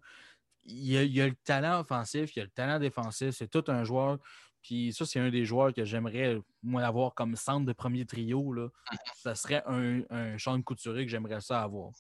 [0.66, 3.32] Il a, il a, le talent offensif, il a le talent défensif.
[3.32, 4.20] C'est tout un joueur.
[4.62, 8.54] Puis ça, c'est un des joueurs que j'aimerais, moi, avoir comme centre de premier trio.
[8.54, 8.68] Là.
[9.16, 11.92] Ça serait un, un champ de couturier que j'aimerais ça avoir.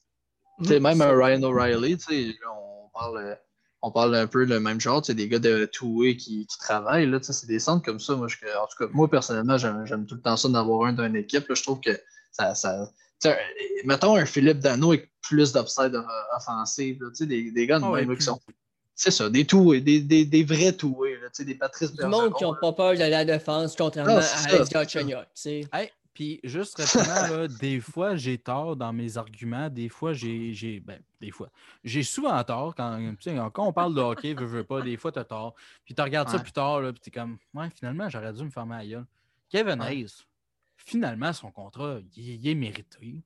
[0.63, 1.97] C'est même un Ryan O'Reilly,
[2.47, 3.35] on parle euh,
[3.81, 7.09] on parle un peu le même genre, c'est des gars de two-way qui, qui, travaillent.
[7.09, 8.15] Là, c'est des centres comme ça.
[8.15, 11.15] Moi, je, en tout cas, moi personnellement, j'aime tout le temps ça d'avoir un d'une
[11.15, 11.47] équipe.
[11.47, 11.99] Là, je trouve que
[12.31, 12.53] ça.
[12.53, 12.87] ça
[13.85, 15.99] mettons un Philippe Dano avec plus d'upside
[16.35, 16.99] offensive.
[17.19, 18.39] des, des gars de ah même qui sont.
[18.93, 22.55] C'est ça, des two des, des, des, vrais two-way, des Patrice Du monde qui n'ont
[22.61, 25.25] pas peur de la défense, contrairement ah, à Alex Galchenyuk.
[26.13, 29.69] Puis juste rapidement, des fois, j'ai tort dans mes arguments.
[29.69, 30.81] Des fois, j'ai.
[30.85, 31.49] Ben, des fois.
[31.83, 33.15] J'ai souvent tort quand,
[33.53, 35.55] quand on parle de hockey, veux, veux pas, des fois, tu as tort.
[35.85, 38.43] Puis tu regardes ça plus tard, là, puis tu es comme, ouais, finalement, j'aurais dû
[38.43, 39.05] me faire ma gueule.
[39.49, 40.25] Kevin Hayes,
[40.75, 43.23] finalement, son contrat, il, est mérité.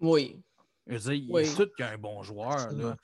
[0.00, 0.40] Oui.
[0.86, 2.72] Je veux dire, il est tout qu'un bon joueur.
[2.72, 2.96] Là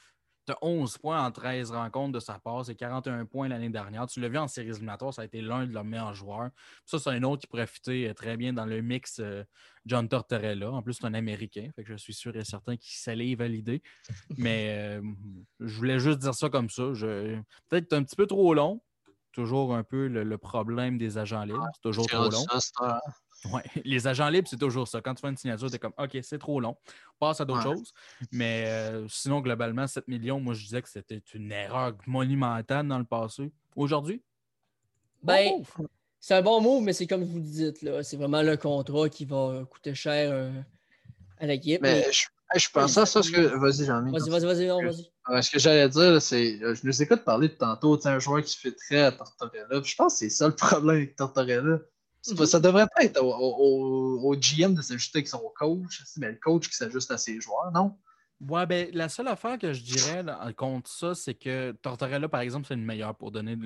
[0.46, 2.64] tu as 11 points en 13 rencontres de sa part.
[2.64, 4.06] C'est 41 points l'année dernière.
[4.06, 6.50] Tu l'as vu en séries éliminatoires, ça a été l'un de leurs meilleurs joueurs.
[6.84, 9.44] ça, c'est un autre qui fitter euh, très bien dans le mix euh,
[9.86, 10.70] John Tortorella.
[10.70, 11.70] En plus, c'est un Américain.
[11.74, 13.82] Fait que je suis sûr et certain qu'il s'allait valider.
[14.36, 15.02] Mais euh,
[15.60, 16.82] je voulais juste dire ça comme ça.
[17.68, 18.82] Peut-être un petit peu trop long.
[19.32, 21.66] Toujours un peu le, problème des agents libres.
[21.74, 22.44] C'est toujours trop long.
[23.52, 23.62] Ouais.
[23.84, 25.00] Les agents libres, c'est toujours ça.
[25.00, 26.76] Quand tu fais une signature, tu es comme OK, c'est trop long.
[27.20, 27.92] On passe à d'autres choses.
[28.32, 32.98] Mais euh, sinon, globalement, 7 millions, moi, je disais que c'était une erreur monumentale dans
[32.98, 33.52] le passé.
[33.76, 34.22] Aujourd'hui?
[35.22, 35.62] Ben,
[36.20, 38.02] c'est un bon mot, mais c'est comme vous le dites, là.
[38.02, 40.50] C'est vraiment le contrat qui va coûter cher euh,
[41.38, 41.82] à l'équipe.
[41.82, 42.26] Mais, je,
[42.56, 43.22] je pensais à ça.
[43.22, 43.40] Ce que...
[43.40, 45.42] Vas-y, jean Vas-y, vas-y, vas-y, vas-y.
[45.42, 46.58] Ce que j'allais dire, c'est.
[46.58, 49.82] Je nous écoute parler de tantôt, un joueur qui fait très à Tortorella.
[49.82, 51.78] Je pense que c'est ça le problème avec Tortorella.
[52.24, 56.76] Ça devrait pas être au, GM de s'ajuster avec son coach, mais le coach qui
[56.76, 57.96] s'ajuste à ses joueurs, non?
[58.48, 60.24] Ouais, ben, la seule affaire que je dirais
[60.56, 63.56] contre ça, c'est que Tortorella, par exemple, c'est le meilleur pour donner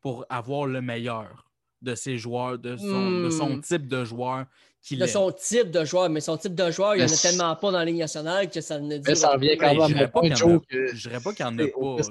[0.00, 1.44] pour avoir le meilleur
[1.82, 3.60] de ses joueurs, de son, hmm.
[3.62, 4.46] type de joueur
[4.82, 7.16] qu'il De son type de joueur, mais son type de joueur, il n'y en a
[7.16, 9.78] tellement pas dans la Ligue nationale que ça ne dit Mais ça revient quand même.
[9.80, 12.02] Je dirais pas qu'il n'y en a pas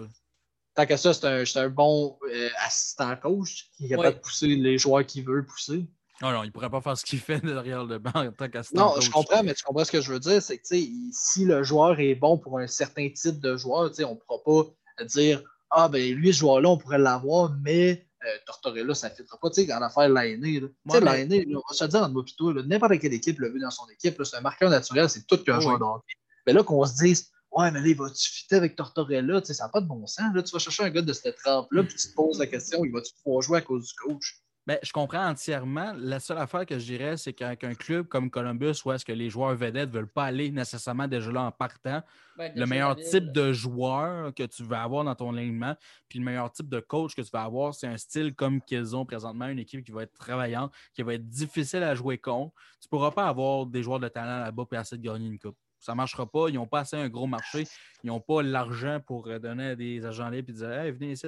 [0.78, 4.78] tant que ça, c'est un, bon euh, assistant coach qui est capable de pousser les
[4.78, 5.90] joueurs qu'il veut pousser.
[6.22, 8.48] Non, non, il ne pourrait pas faire ce qu'il fait derrière le banc en tant
[8.48, 8.96] qu'assistant coach.
[8.96, 11.64] Non, je comprends, mais tu comprends ce que je veux dire, c'est que si le
[11.64, 15.90] joueur est bon pour un certain type de joueur, on ne pourra pas dire Ah,
[15.90, 19.50] ben lui, ce joueur-là, on pourrait l'avoir, mais euh, Tortorella, ça ne fitera pas.
[19.50, 23.40] Tu sais, en affaire l'année, l'année, on va se dire en plutôt, n'importe quelle équipe
[23.40, 26.14] le veut dans son équipe, c'est un marqueur naturel, c'est tout qu'un joueur d'hockey.
[26.46, 29.42] Mais là, qu'on se dise Ouais, mais là, il va-tu fitter avec Tortorella?
[29.42, 30.34] Tu sais, ça n'a pas de bon sens.
[30.34, 32.84] Là, tu vas chercher un gars de cette trempe-là, puis tu te poses la question
[32.86, 34.42] il va-tu pouvoir jouer à cause du coach?
[34.68, 35.94] Ben, je comprends entièrement.
[35.98, 39.14] La seule affaire que je dirais, c'est qu'avec un club comme Columbus, où est-ce que
[39.14, 42.04] les joueurs vedettes ne veulent pas aller nécessairement déjà là en partant,
[42.38, 45.78] ben, le meilleur type de joueur que tu vas avoir dans ton alignement,
[46.10, 48.94] puis le meilleur type de coach que tu vas avoir, c'est un style comme qu'ils
[48.94, 52.54] ont présentement, une équipe qui va être travaillante, qui va être difficile à jouer contre.
[52.82, 55.40] Tu ne pourras pas avoir des joueurs de talent là-bas et essayer de gagner une
[55.40, 55.58] coupe.
[55.80, 56.50] Ça ne marchera pas.
[56.50, 57.68] Ils n'ont pas assez un gros marché.
[58.04, 61.12] Ils n'ont pas l'argent pour euh, donner à des agents libres et dire Hey, venez
[61.12, 61.28] ici.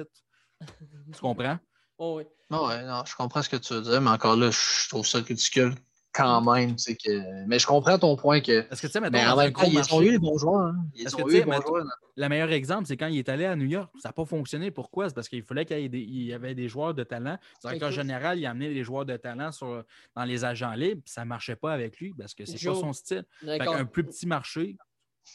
[1.12, 1.58] tu comprends?
[2.02, 2.24] Oh, oui.
[2.50, 5.18] ouais, non, je comprends ce que tu veux dire, mais encore là, je trouve ça
[5.18, 5.74] ridicule
[6.12, 6.76] quand même.
[6.78, 7.46] C'est que...
[7.46, 8.66] Mais je comprends ton point que.
[8.70, 10.60] Est-ce que tu sais, mais ils ont eu les bons joueurs.
[10.60, 10.76] Hein.
[10.94, 11.86] Ils ont eu les bons joueurs.
[12.16, 13.90] Le meilleur exemple, c'est quand il est allé à New York.
[13.98, 14.70] Ça n'a pas fonctionné.
[14.70, 15.08] Pourquoi?
[15.08, 17.38] C'est parce qu'il fallait qu'il y, avait des joueurs de talent.
[17.64, 19.84] Le directeur général, il a amené des joueurs de talent sur...
[20.14, 21.02] dans les agents libres.
[21.06, 23.24] Ça ne marchait pas avec lui parce que c'est pas son style.
[23.46, 24.76] un plus petit marché.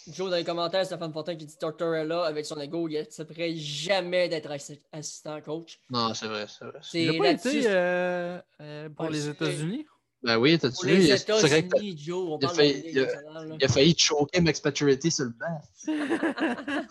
[0.07, 4.29] Joe, dans les commentaires, Stéphane Fortin qui dit Tortorella, avec son ego, il ne jamais
[4.29, 4.51] d'être
[4.91, 5.79] assistant coach.
[5.89, 6.79] Non, c'est vrai, c'est vrai.
[6.93, 9.85] Il n'a pas été euh, euh, pour les États-unis?
[10.25, 10.97] Ben oui, t'as-tu vu?
[10.97, 13.07] Les États-Unis, Joe, on il, a failli, il, a,
[13.59, 15.61] il a failli choquer Max Maturity sur le banc.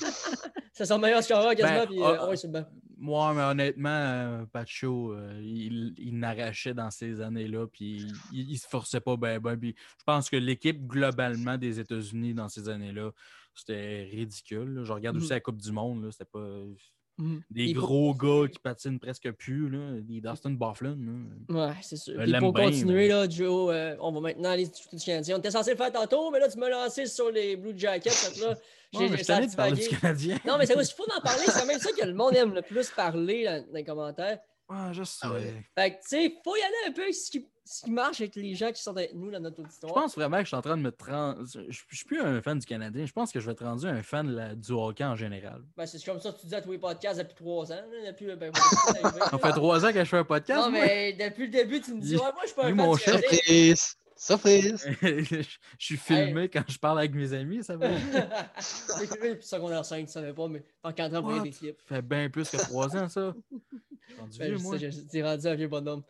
[0.73, 2.67] c'est son meilleur scoreur quasiment, ben, puis euh, ah, ouais, sur le banc.
[2.97, 8.57] Moi, mais honnêtement, euh, Pacho, euh, il, il n'arrachait dans ces années-là, puis il, ne
[8.57, 9.59] se forçait pas ben, ben.
[9.59, 13.11] Puis je pense que l'équipe globalement des États-Unis dans ces années-là,
[13.53, 14.83] c'était ridicule.
[14.85, 15.31] Je regarde aussi mm.
[15.31, 16.63] la Coupe du Monde, c'était pas.
[17.17, 17.39] Mm.
[17.51, 20.01] Des gros gars qui patinent presque plus, là.
[20.01, 20.97] des Dustin Bufflin.
[21.49, 22.15] Ouais, c'est sûr.
[22.21, 25.37] Puis pour continuer, là, Joe, euh, on va maintenant aller du Canadien.
[25.37, 28.11] On était censé le faire tantôt, mais là, tu m'as lancé sur les Blue Jackets.
[28.41, 28.57] Là,
[28.93, 30.39] j'ai ouais, senti du Canadien.
[30.45, 31.45] Non, mais c'est il faut en parler.
[31.47, 34.41] C'est quand même ça que le monde aime le plus parler dans, les commentaires.
[34.69, 35.27] Ouais, je sais.
[35.77, 38.21] Fait que, tu sais, il faut y aller un peu ce qui ce qui marche
[38.21, 39.95] avec les gens qui sont avec nous dans notre auditoire.
[39.95, 41.35] Je pense vraiment que je suis en train de me trans...
[41.47, 43.07] Je ne suis plus un fan du Canadien.
[43.07, 44.55] Je pense que je vais être rendu un fan de la...
[44.55, 45.63] du hockey en général.
[45.77, 47.81] Ben, c'est comme ça que tu dis à tous les podcasts depuis trois ans.
[48.07, 48.53] Depuis, ben,
[49.31, 50.61] ça fait trois ans que je fais un podcast.
[50.61, 52.77] Non, mais depuis le début, tu me dis, ouais, moi, je suis pas un fan
[52.77, 53.21] mon chef.
[53.23, 53.97] Surprise!
[54.17, 54.87] Surprise!
[55.03, 55.45] je
[55.79, 57.89] suis filmé quand je parle avec mes amis, ça va.
[59.01, 61.79] J'ai filmé depuis secondaire 5, tu savais pas, mais en 4 ans pour l'équipe.
[61.89, 63.35] Ça fait bien plus que trois ans, ça.
[64.19, 64.77] Rendu ben, vieux, moi.
[64.79, 66.03] J'ai rendu un vieux bonhomme.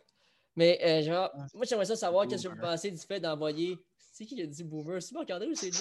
[0.55, 3.77] Mais euh, genre, moi j'aimerais ça savoir qu'est-ce que vous pensez du fait d'envoyer.
[4.13, 5.01] C'est qui qui a dit boomer?
[5.01, 5.79] C'est pas regardé ou c'est lui?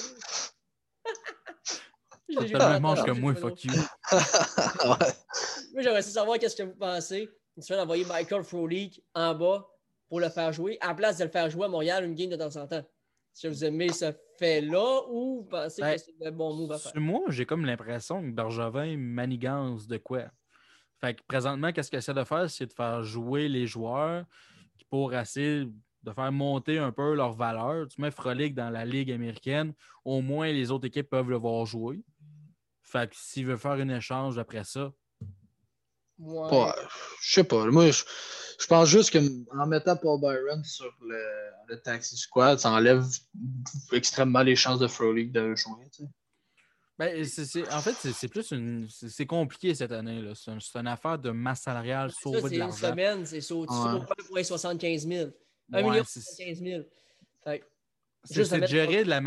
[2.35, 3.73] T'as le même manche que moi, fuck you.
[5.73, 9.69] Moi j'aimerais ça savoir qu'est-ce que vous pensez du fait d'envoyer Michael Frolik en bas
[10.09, 12.37] pour le faire jouer, en place de le faire jouer à Montréal une game de
[12.37, 12.77] temps en temps.
[12.77, 16.73] Est-ce que vous aimez ce fait-là ou vous pensez que ben, c'est le bon move
[16.73, 16.93] à faire?
[16.95, 20.25] Moi, j'ai comme l'impression que Bergevin manigance de quoi?
[21.01, 22.49] Fait que présentement, qu'est-ce qu'il essaie de faire?
[22.49, 24.25] C'est de faire jouer les joueurs
[24.91, 25.67] pour essayer
[26.03, 27.89] de faire monter un peu leur valeur.
[27.89, 29.73] Tu mets Frolic dans la Ligue américaine,
[30.05, 32.03] au moins les autres équipes peuvent le voir jouer.
[32.83, 34.93] Fait que s'il veut faire un échange après ça.
[36.19, 36.71] Ouais.
[37.23, 37.67] je sais pas.
[37.67, 43.05] Moi, je, pense juste qu'en mettant Paul Byron sur le, Taxi Squad, ça enlève
[43.93, 45.87] extrêmement les chances de Frolic de jouer.
[46.97, 47.27] Ben,
[47.73, 48.87] en fait, c'est plus une.
[48.89, 50.23] C'est compliqué cette année.
[50.35, 52.77] C'est une affaire de masse salariale sauver de l'argent.
[52.77, 55.31] C'est une semaine, c'est sauvé pour 75 000.
[55.73, 56.83] 1 million 75 000.
[58.25, 59.21] C'est de gérer de la,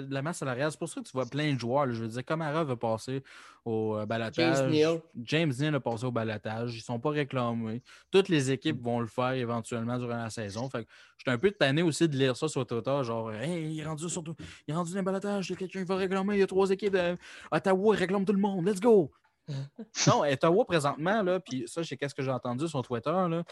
[0.00, 0.70] la, masse salariale.
[0.70, 1.92] C'est pour ça que tu vois plein de joueurs.
[1.92, 3.22] je veux dire, Camara va passer
[3.64, 4.56] au euh, balatage.
[4.56, 5.00] James Neal.
[5.24, 6.74] James Neal a passé au balatage.
[6.74, 7.82] Ils ne sont pas réclamés.
[8.10, 10.70] Toutes les équipes vont le faire éventuellement durant la saison.
[10.70, 10.86] Fait
[11.16, 13.00] je suis un peu tanné aussi de lire ça sur Twitter.
[13.02, 14.36] Genre, hey, il est rendu surtout.
[14.66, 15.48] Il est rendu dans le balatage.
[15.48, 16.36] Il y a quelqu'un qui va réclamer.
[16.36, 16.92] Il y a trois équipes.
[16.92, 17.16] De...
[17.50, 18.66] Ottawa réclame tout le monde.
[18.66, 19.10] Let's go!
[20.06, 23.10] non, Ottawa présentement, là, puis ça, c'est qu'est-ce que j'ai entendu sur Twitter.
[23.10, 23.44] Là,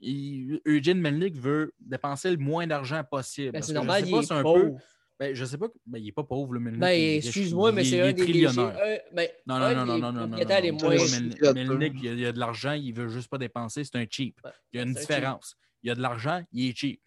[0.00, 3.52] Eugene Melnick veut dépenser le moins d'argent possible.
[3.52, 4.78] Ben, c'est normal, il est pauvre.
[5.18, 6.80] Ben, je sais pas, ben, il n'est pas pauvre, le Melnick.
[6.80, 8.78] Ben, excuse-moi, mais c'est un des trillionnaires.
[9.12, 12.92] Ben, non, non, non, non, non, non, non, Melnick, il y, a, de l'argent, il
[12.92, 14.40] veut juste pas dépenser, c'est un cheap.
[14.72, 15.56] Il y a une différence.
[15.82, 17.00] Il y a de l'argent, il est cheap.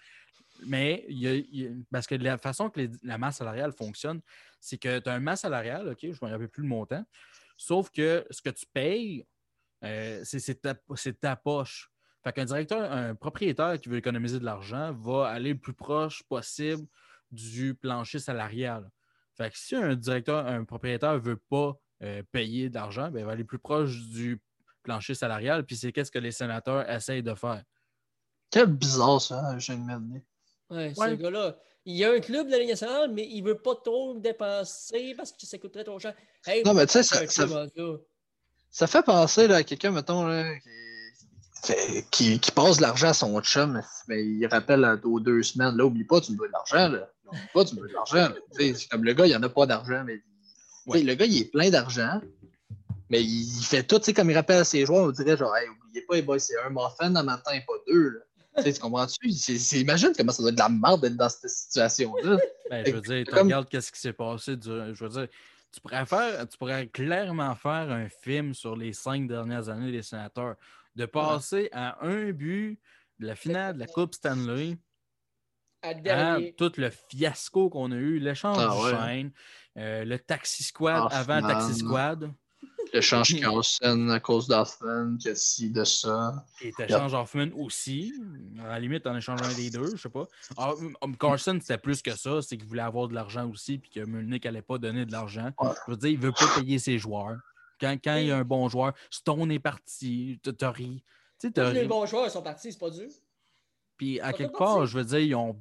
[0.68, 4.22] Mais il parce que la façon que la masse salariale fonctionne,
[4.60, 7.04] c'est que tu as une masse salariale, OK, je ne me rappelle plus le montant,
[7.58, 9.26] sauf que ce que tu payes,
[9.84, 10.76] euh, c'est ta,
[11.20, 11.91] ta poche.
[12.24, 16.24] Fait qu'un directeur, un propriétaire qui veut économiser de l'argent va aller le plus proche
[16.24, 16.86] possible
[17.32, 18.90] du plancher salarial.
[19.36, 23.26] Fait que si un directeur, un propriétaire ne veut pas euh, payer d'argent, ben, il
[23.26, 24.40] va aller plus proche du
[24.84, 25.66] plancher salarial.
[25.66, 27.64] Puis c'est qu'est-ce que les sénateurs essayent de faire?
[28.52, 30.22] Quel bizarre ça, j'ai une
[30.70, 31.58] Ouais, ce gars-là.
[31.86, 34.14] Il y a un club de la Ligue nationale, mais il ne veut pas trop
[34.14, 36.14] dépenser parce que ça coûterait trop cher.
[36.64, 37.26] non, mais tu sais, ça,
[38.70, 40.70] ça, fait penser à quelqu'un, mettons, là, qui
[42.12, 46.04] qui, qui, passe l'argent à son chum, mais il rappelle aux deux semaines, là, oublie
[46.04, 47.10] pas, tu me dois de l'argent, là.
[47.28, 48.34] Oublie pas, tu me dois de l'argent.
[48.52, 50.22] C'est comme le gars, il en a pas d'argent, mais
[50.88, 52.22] le gars, il est plein d'argent,
[53.10, 55.56] mais il fait tout, tu sais, comme il rappelle à ses joueurs, on dirait genre,
[55.56, 58.22] hey, oubliez pas, c'est un muffin dans matin, pas deux,
[58.64, 59.30] tu comprends-tu?
[59.78, 62.38] Imagine comment ça doit être de la merde d'être dans cette situation-là.
[62.70, 64.58] Ben, je veux dire, tu regardes qu'est-ce qui s'est passé.
[64.62, 65.28] je veux dire,
[65.72, 70.02] tu pourrais, faire, tu pourrais clairement faire un film sur les cinq dernières années des
[70.02, 70.56] sénateurs
[70.96, 72.80] de passer à un but
[73.20, 74.78] de la finale de la Coupe Stanley.
[75.84, 79.32] À tout le fiasco qu'on a eu, l'échange ah, de chaîne,
[79.78, 82.32] euh, le Taxi Squad avant le Taxi Squad.
[82.94, 86.46] L'échange Carlson à cause d'Hoffman, que si de ça.
[86.62, 88.14] Et t'échanges Hoffman aussi.
[88.60, 90.28] À la limite, en échange un des deux, je sais pas.
[90.58, 92.42] Ah, um, Carlson, c'était plus que ça.
[92.42, 95.52] C'est qu'il voulait avoir de l'argent aussi, puis que Mulnick n'allait pas donner de l'argent.
[95.88, 97.40] Je veux dire, il veut pas payer ses joueurs.
[97.82, 101.04] Quand, quand il y a un bon joueur, Stone est parti, Tori.
[101.44, 103.10] Les bons joueurs sont partis, c'est pas dur.
[103.98, 105.60] Puis à quelque part, je veux dire, ils ont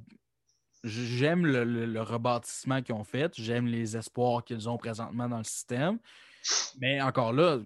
[0.83, 5.99] j'aime le, rebâtissement qu'ils ont fait, j'aime les espoirs qu'ils ont présentement dans le système.
[6.79, 7.59] Mais encore là,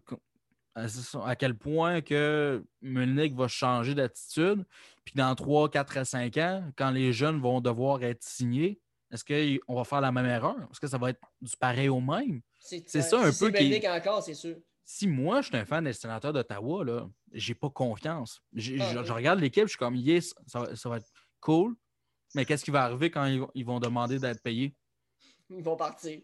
[0.75, 4.65] à quel point que Mulnick va changer d'attitude,
[5.05, 8.81] puis dans 3, 4 à 5 ans, quand les jeunes vont devoir être signés,
[9.11, 10.57] est-ce qu'on va faire la même erreur?
[10.71, 12.41] Est-ce que ça va être du pareil au même?
[12.65, 13.87] C'est ça un peu qui.
[13.87, 14.55] encore, c'est sûr.
[14.87, 18.41] Si moi, je suis un fan des sénateurs d'Ottawa, là, j'ai pas confiance.
[18.55, 21.75] Ah, je, regarde l'équipe, je suis comme, yes, ça, ça va être cool.
[22.35, 24.75] Mais qu'est-ce qui va arriver quand ils, vont demander d'être payés?
[25.49, 26.19] Ils vont partir.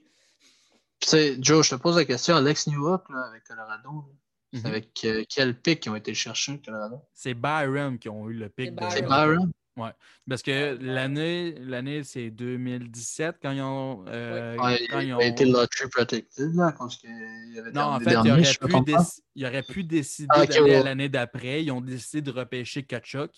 [1.00, 2.36] Tu sais, Joe, je te pose la question.
[2.36, 4.14] Alex Newhook avec Colorado,
[4.54, 4.66] c'est mhm.
[4.66, 7.02] avec euh, quel pic qui ont été cherchés, Colorado?
[7.14, 8.74] C'est Byron qui ont eu le pic.
[8.92, 9.52] C'est Byron?
[9.78, 9.88] Oui.
[10.28, 14.04] Parce que l'année, l'année c'est 2017 quand ils ont.
[14.08, 15.20] Euh, quand ils ont...
[15.20, 18.94] été lottery protected, là, parce qu'il y avait Non, en fait, il aurait, pu
[19.36, 21.64] il aurait pu décider ah, d'aller à l'année d'après.
[21.64, 23.32] Ils ont décidé de repêcher Kachuk.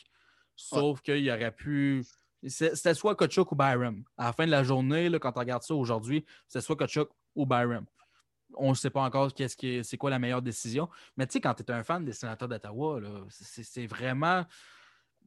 [0.56, 2.04] Sauf qu'il aurait pu.
[2.46, 4.04] C'était soit Kachuk ou Byram.
[4.18, 7.10] À la fin de la journée, là, quand on regarde ça aujourd'hui, c'est soit Kachuk
[7.36, 7.86] ou Byram.
[8.56, 10.90] On ne sait pas encore qu'est-ce qui c'est quoi la meilleure décision.
[11.16, 14.46] Mais tu sais, quand tu es un fan des sénateurs d'Ottawa, c'est vraiment.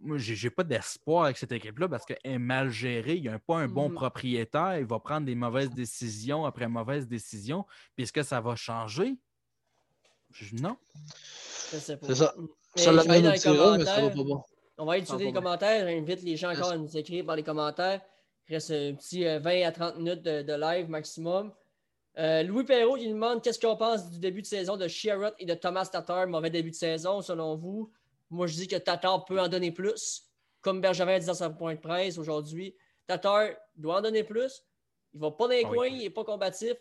[0.00, 3.16] Moi, j'ai pas d'espoir avec cette équipe-là parce qu'elle est mal gérée.
[3.16, 3.94] Il n'y a pas un bon mm.
[3.94, 4.78] propriétaire.
[4.78, 7.64] Il va prendre des mauvaises décisions après mauvaises décisions.
[7.94, 9.16] Puis est-ce que ça va changer?
[10.52, 10.76] Non.
[11.70, 11.80] C'est
[12.14, 12.34] ça.
[12.74, 14.42] Ça l'a mais ça va pas bon.
[14.78, 15.88] On va étudier les commentaires.
[15.88, 18.02] J'invite les gens encore à nous écrire par les commentaires.
[18.48, 21.52] Il reste un petit 20 euh, à 30 minutes de, live maximum.
[22.18, 25.46] Euh, Louis Perrault il demande qu'est-ce qu'on pense du début de saison de Sherrod et
[25.46, 26.26] de Thomas Tatar.
[26.26, 27.90] Mauvais début de saison, selon vous.
[28.30, 30.22] Moi, je dis que Tatar peut en donner plus.
[30.60, 32.74] Comme Bergevin dit dans sa point de presse aujourd'hui,
[33.06, 34.62] Tatar doit en donner plus.
[35.12, 36.74] Il ne va pas dans les ah coins, il n'est pas combatif.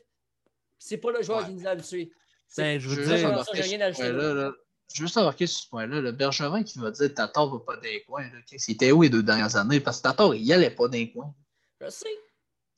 [0.80, 2.12] C'est pas le joueur qui nous a habitués.
[2.58, 4.56] Ben, je veux dire, rien je veux
[4.94, 6.02] juste remarquer sur ce point-là.
[6.02, 8.30] Le Bergevin qui va dire Tatar va pas dans les coins.
[8.58, 9.80] C'était où les deux dernières années?
[9.80, 11.34] Parce que Tatar, il allait pas dans les coins.
[11.82, 12.10] Je sais.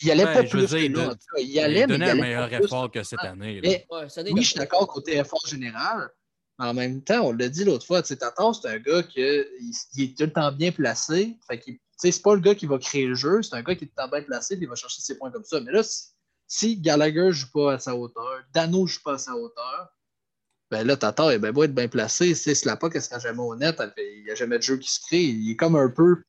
[0.02, 1.16] Il allait pas plus que là.
[1.40, 3.62] Il allait, il donnait un meilleur effort que cette année.
[3.64, 6.10] oui, je suis d'accord côté effort général.
[6.60, 10.24] En même temps, on l'a dit l'autre fois, Tatar, c'est un gars qui est tout
[10.24, 11.38] le temps bien placé.
[11.48, 11.62] Fait
[11.98, 13.94] c'est pas le gars qui va créer le jeu, c'est un gars qui est tout
[13.98, 15.60] le temps bien placé et il va chercher ses points comme ça.
[15.60, 15.82] Mais là,
[16.48, 19.90] si, Gallagher ne joue pas à sa hauteur, Dano joue pas à sa hauteur,
[20.70, 22.36] ben là, Tatar, est beau être bien placé.
[22.36, 23.82] C'est Slapak, sera jamais honnête.
[23.98, 25.24] Il n'y a jamais de jeu qui se crée.
[25.24, 26.24] Il est comme un peu,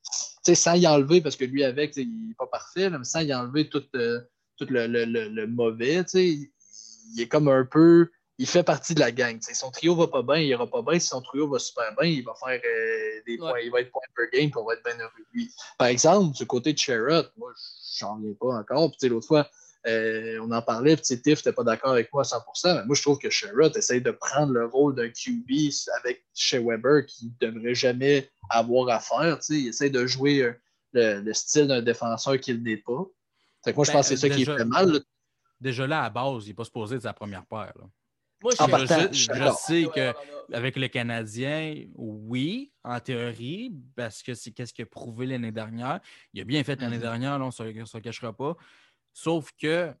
[0.53, 3.67] sans y enlever, parce que lui, avec, il n'est pas parfait, mais sans y enlever
[3.67, 4.21] tout, euh,
[4.55, 6.49] tout le, le, le, mauvais, il
[7.17, 8.09] est comme un peu.
[8.39, 9.37] Il fait partie de la gang.
[9.41, 10.97] Si son trio va pas bien, il ira pas bien.
[10.97, 13.59] Si son trio va super bien, il va faire euh, des points.
[13.61, 15.53] Il va être point per game, pour on va être bien heureux lui.
[15.77, 17.51] Par exemple, du côté de Sherrod, moi,
[17.97, 18.93] j'en viens pas encore.
[19.03, 19.49] L'autre fois,
[19.87, 22.95] euh, on en parlait, petit Tiff n'était pas d'accord avec moi à 100%, mais moi
[22.95, 25.49] je trouve que Sherrod essaye de prendre le rôle d'un QB
[25.99, 29.39] avec Shea Weber qui ne devrait jamais avoir à faire.
[29.49, 30.53] Il essaye de jouer euh,
[31.21, 32.91] le, style d'un défenseur qu'il n'est pas.
[32.93, 33.13] moi
[33.65, 35.01] je pense que c'est ça qui fait mal.
[35.59, 37.73] Déjà là, à base, il n'est pas supposé de sa première paire.
[38.41, 44.83] Moi, je, je, sais qu'avec le Canadien, oui, en théorie, parce que c'est qu'est-ce qu'il
[44.83, 45.99] a prouvé l'année dernière.
[46.33, 47.01] Il a bien fait l'année mm-hmm.
[47.01, 48.55] dernière, on ne se cachera pas.
[49.13, 49.93] Sauf que,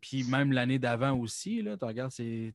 [0.00, 2.52] puis même l'année d'avant aussi, là, tu regardes, c'est,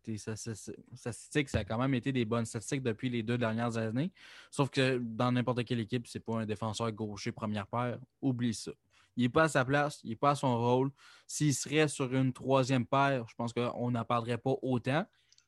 [0.93, 4.11] statistiques, ça a quand même été des bonnes statistiques depuis les deux dernières années.
[4.51, 7.97] Sauf que dans n'importe quelle équipe, c'est pas un défenseur gaucher première paire.
[8.21, 8.71] Oublie ça.
[9.15, 10.91] Il n'est pas à sa place, il n'est pas à son rôle.
[11.27, 15.05] S'il serait sur une troisième paire, je pense qu'on n'en parlerait pas autant.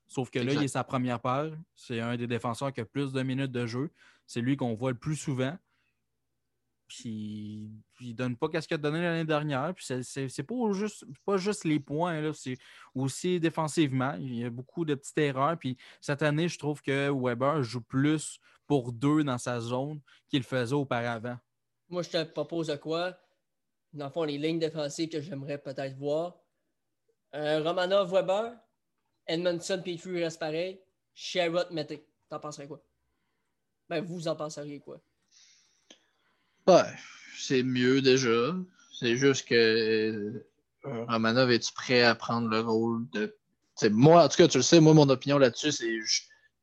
[0.07, 1.51] Sauf que là, il est sa première paire.
[1.74, 3.91] C'est un des défenseurs qui a plus de minutes de jeu.
[4.28, 5.57] C'est lui qu'on voit le plus souvent.
[6.88, 9.74] Puis il donne pas qu'est-ce qu'il a donné l'année dernière.
[9.74, 12.57] Puis c'est pas juste, pas juste les points, c'est
[12.93, 14.13] aussi défensivement.
[14.20, 15.57] Il y a beaucoup de petites erreurs.
[15.57, 18.38] Puis cette année, je trouve que Weber joue plus
[18.68, 21.38] pour deux dans sa zone qu'il faisait auparavant.
[21.89, 23.18] Moi, je te propose à quoi?
[23.96, 26.38] Dans le fond, les lignes défensives que j'aimerais peut-être voir.
[27.34, 28.54] Euh, Romanov Weber,
[29.26, 30.82] Edmondson Petrie reste pareil.
[31.14, 32.06] Sherrod Mété.
[32.30, 32.84] T'en penserais quoi?
[33.89, 35.00] Ben, vous en penseriez quoi?
[36.68, 36.91] Ouais,
[37.38, 38.54] c'est mieux déjà.
[39.00, 40.46] C'est juste que euh,
[41.08, 43.34] Romanov, es-tu prêt à prendre le rôle de.
[43.89, 46.00] moi, en tout cas, tu le sais, moi, mon opinion là-dessus, c'est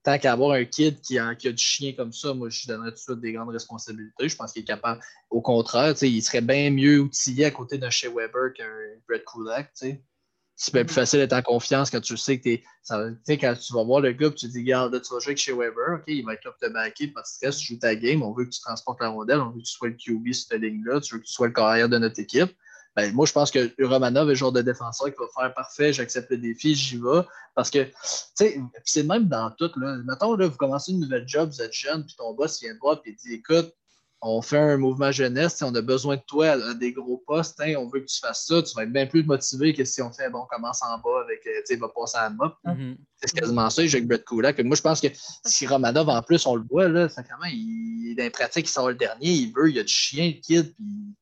[0.02, 2.66] tant qu'à avoir un kid qui a, qui a, du chien comme ça, moi, je
[2.66, 4.28] donnerais tout de suite des grandes responsabilités.
[4.28, 5.00] Je pense qu'il est capable.
[5.30, 8.68] Au contraire, il serait bien mieux outillé à côté d'un Shea Weber qu'un
[9.08, 9.70] Brett Kulak.
[9.74, 12.62] c'est bien plus facile d'être en confiance quand tu sais que tu
[13.24, 15.38] sais, quand tu vas voir le gars, tu te dis, regarde, tu vas jouer avec
[15.38, 17.78] chez Weber, OK, il va être là pour te backer, pas de stress, tu joues
[17.78, 19.94] ta game, on veut que tu transportes la rondelle, on veut que tu sois le
[19.94, 22.52] QB sur cette ligne-là, tu veux que tu sois le carrière de notre équipe.
[22.94, 25.92] Ben, moi, je pense que Romanov est le genre de défenseur qui va faire parfait,
[25.92, 27.22] j'accepte le défi, j'y vais.
[27.54, 27.92] Parce que, tu
[28.34, 29.70] sais, c'est même dans tout.
[29.76, 29.96] Là.
[30.04, 32.78] Mettons, là, vous commencez une nouvelle job, vous êtes jeune, puis ton boss vient de
[32.78, 33.74] voir, puis il dit Écoute,
[34.24, 37.74] on fait un mouvement jeunesse, on a besoin de toi à, des gros postes, hein,
[37.76, 40.12] on veut que tu fasses ça, tu vas être bien plus motivé que si on
[40.12, 42.54] fait, bon, on commence en bas avec, euh, tu sais, va passer à la mop.
[42.64, 42.96] Mm-hmm.
[43.16, 44.60] C'est quasiment ça, j'ai Brett Kulak.
[44.60, 45.08] Moi, je pense que
[45.44, 48.88] si Romanov, en plus, on le voit, là, sacrément, il, dans les pratiques, il sort
[48.88, 51.14] le dernier, il veut, il y a du chien, le kid, puis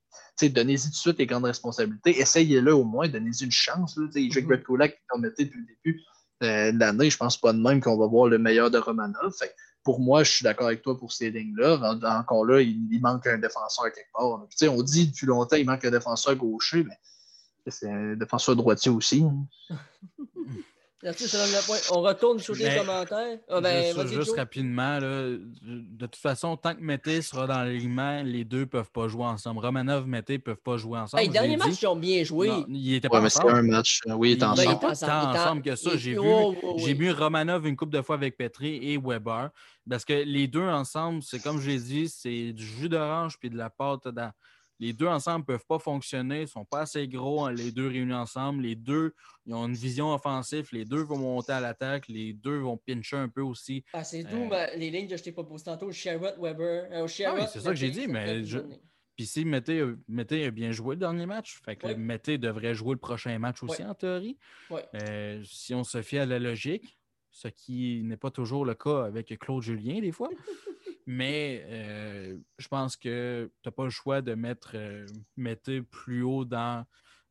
[0.48, 2.18] donnez-y tout de suite les grandes responsabilités.
[2.18, 3.96] Essayez-le au moins, donnez-y une chance.
[3.96, 4.46] Là, Jake mm-hmm.
[4.46, 6.00] Brett Kulak, qui permettait depuis le début
[6.42, 9.34] euh, de l'année, je pense pas de même qu'on va voir le meilleur de Romanov.
[9.38, 11.98] Fait pour moi, je suis d'accord avec toi pour ces lignes-là.
[12.18, 14.46] Encore là, il, manque un défenseur quelque part.
[14.74, 16.98] on dit depuis longtemps qu'il manque un défenseur gaucher, mais
[17.66, 19.24] c'est un défenseur droitier aussi.
[21.02, 21.78] Merci, ça donne le point.
[21.92, 23.38] On retourne sur les commentaires.
[23.48, 28.44] Ah, ben, juste, rapidement, là, de toute façon, tant que Mété sera dans l'alignement, les
[28.44, 29.60] deux ne peuvent pas jouer ensemble.
[29.60, 31.22] Romanov, Mété ne peuvent pas jouer ensemble.
[31.22, 32.48] les derniers matchs, ils ont bien joué.
[32.48, 33.50] Non, ils étaient pas ensemble.
[33.50, 34.00] un match.
[34.06, 34.72] Oui, ils étaient ensemble.
[34.72, 35.96] Étaient pas ensemble que ça.
[35.96, 39.50] J'ai vu, vu Romanov une couple de fois avec Petri et Weber.
[39.88, 43.48] Parce que les deux ensemble, c'est comme je l'ai dit, c'est du jus d'orange puis
[43.48, 44.30] de la pâte dans
[44.80, 47.70] les deux ensemble ne peuvent pas fonctionner, ils ne sont pas assez gros, hein, les
[47.70, 48.62] deux réunis ensemble.
[48.62, 49.14] Les deux,
[49.44, 53.16] ils ont une vision offensive, les deux vont monter à l'attaque, les deux vont pincher
[53.16, 53.84] un peu aussi.
[53.92, 57.34] Ah, c'est tout, euh, les lignes que je t'ai proposées tantôt, Sherrod, Weber, euh, ah
[57.34, 58.42] oui, c'est ça que j'ai dit, mais
[59.14, 63.00] Puis si Mété, a bien joué le dernier match, fait que Mété devrait jouer le
[63.00, 64.38] prochain match aussi en théorie.
[64.94, 66.98] Euh, si on se fie à la logique,
[67.32, 70.30] ce qui n'est pas toujours le cas avec Claude Julien des fois.
[71.12, 76.44] Mais euh, je pense que tu n'as pas le choix de mettre euh, plus haut
[76.44, 76.84] dans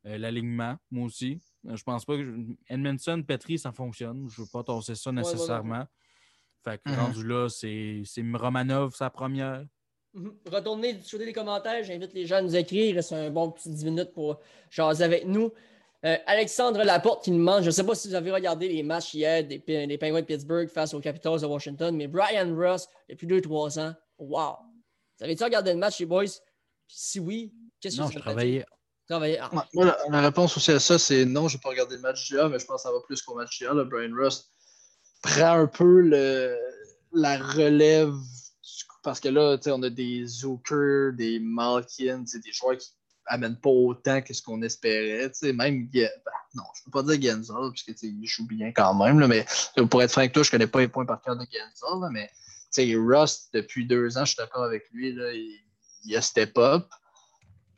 [0.04, 1.40] euh, l'alignement, moi aussi.
[1.64, 2.36] Je pense pas que
[2.68, 4.28] Edmondson, Petri, ça fonctionne.
[4.28, 5.86] Je ne veux pas torser ça nécessairement.
[6.62, 6.94] fait que mm-hmm.
[6.94, 8.04] rendu là, c'est
[8.34, 9.64] Romanov sa première.
[10.14, 10.52] Mm-hmm.
[10.52, 11.82] Retournez sur les commentaires.
[11.82, 13.02] J'invite les gens à nous écrire.
[13.02, 15.52] C'est un bon petit 10 minutes pour jaser avec nous.
[16.06, 18.82] Euh, Alexandre Laporte qui nous demande, je ne sais pas si vous avez regardé les
[18.82, 22.88] matchs hier des, des Penguins de Pittsburgh face aux Capitals de Washington, mais Brian Ross,
[23.08, 24.56] depuis 2-3 ans, wow!
[25.18, 26.24] Vous avez-tu regardé le match, les boys?
[26.92, 28.64] si oui, qu'est-ce que vous avez
[29.10, 29.38] je travaillais.
[29.40, 29.66] Ah.
[29.74, 32.48] Moi, la, réponse aussi à ça, c'est non, je n'ai pas regardé le match d'hier,
[32.48, 33.74] mais je pense que ça va plus qu'au match d'hier.
[33.86, 34.52] Brian Ross
[35.20, 36.56] prend un peu le,
[37.12, 38.14] la relève
[39.02, 42.90] parce que là, on a des Zucker, des Malkin, des joueurs qui
[43.30, 45.30] amène pas autant que ce qu'on espérait.
[45.42, 46.08] Même, ben,
[46.54, 49.46] non, je peux pas dire Genzal, puisqu'il joue bien quand même, là, mais
[49.88, 52.30] pour être franc toi, je connais pas les points par cœur de Genzal, mais
[52.96, 56.86] Rust, depuis deux ans, je suis d'accord avec lui, là, il, a step up.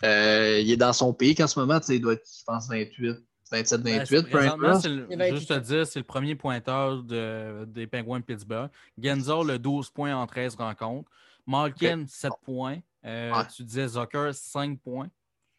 [0.04, 3.16] Euh, il est dans son pic en ce moment, il doit être, je pense, 28.
[3.52, 5.36] 27-28.
[5.36, 8.70] juste te dire, c'est le premier pointeur de, des Penguins de Pittsburgh.
[8.98, 11.10] Genzal, le 12 points en 13 rencontres.
[11.46, 12.78] Malkin, 7 points.
[13.04, 15.08] Euh, tu disais Zucker, 5 points.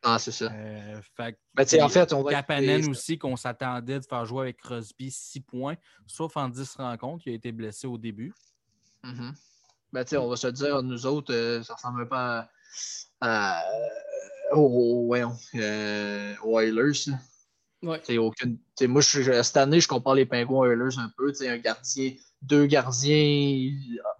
[0.04, 0.52] Ah, c'est ça.
[0.52, 5.10] Euh, fait, ben, en fait, on Kapanen aussi, qu'on s'attendait de faire jouer avec Crosby
[5.10, 5.76] 6 points,
[6.06, 7.24] sauf en 10 rencontres.
[7.26, 8.34] Il a été blessé au début.
[9.04, 9.32] Mm
[9.94, 12.50] ben, on va se dire, nous autres, euh, ça ressemble pas
[13.22, 13.60] à,
[14.52, 17.12] à aux, euh, Oilers.
[17.84, 18.18] Ouais.
[18.18, 21.32] Aucune, moi, je, cette année, je compare les Penguins Oilers un peu.
[21.42, 23.72] Un gardien deux gardiens,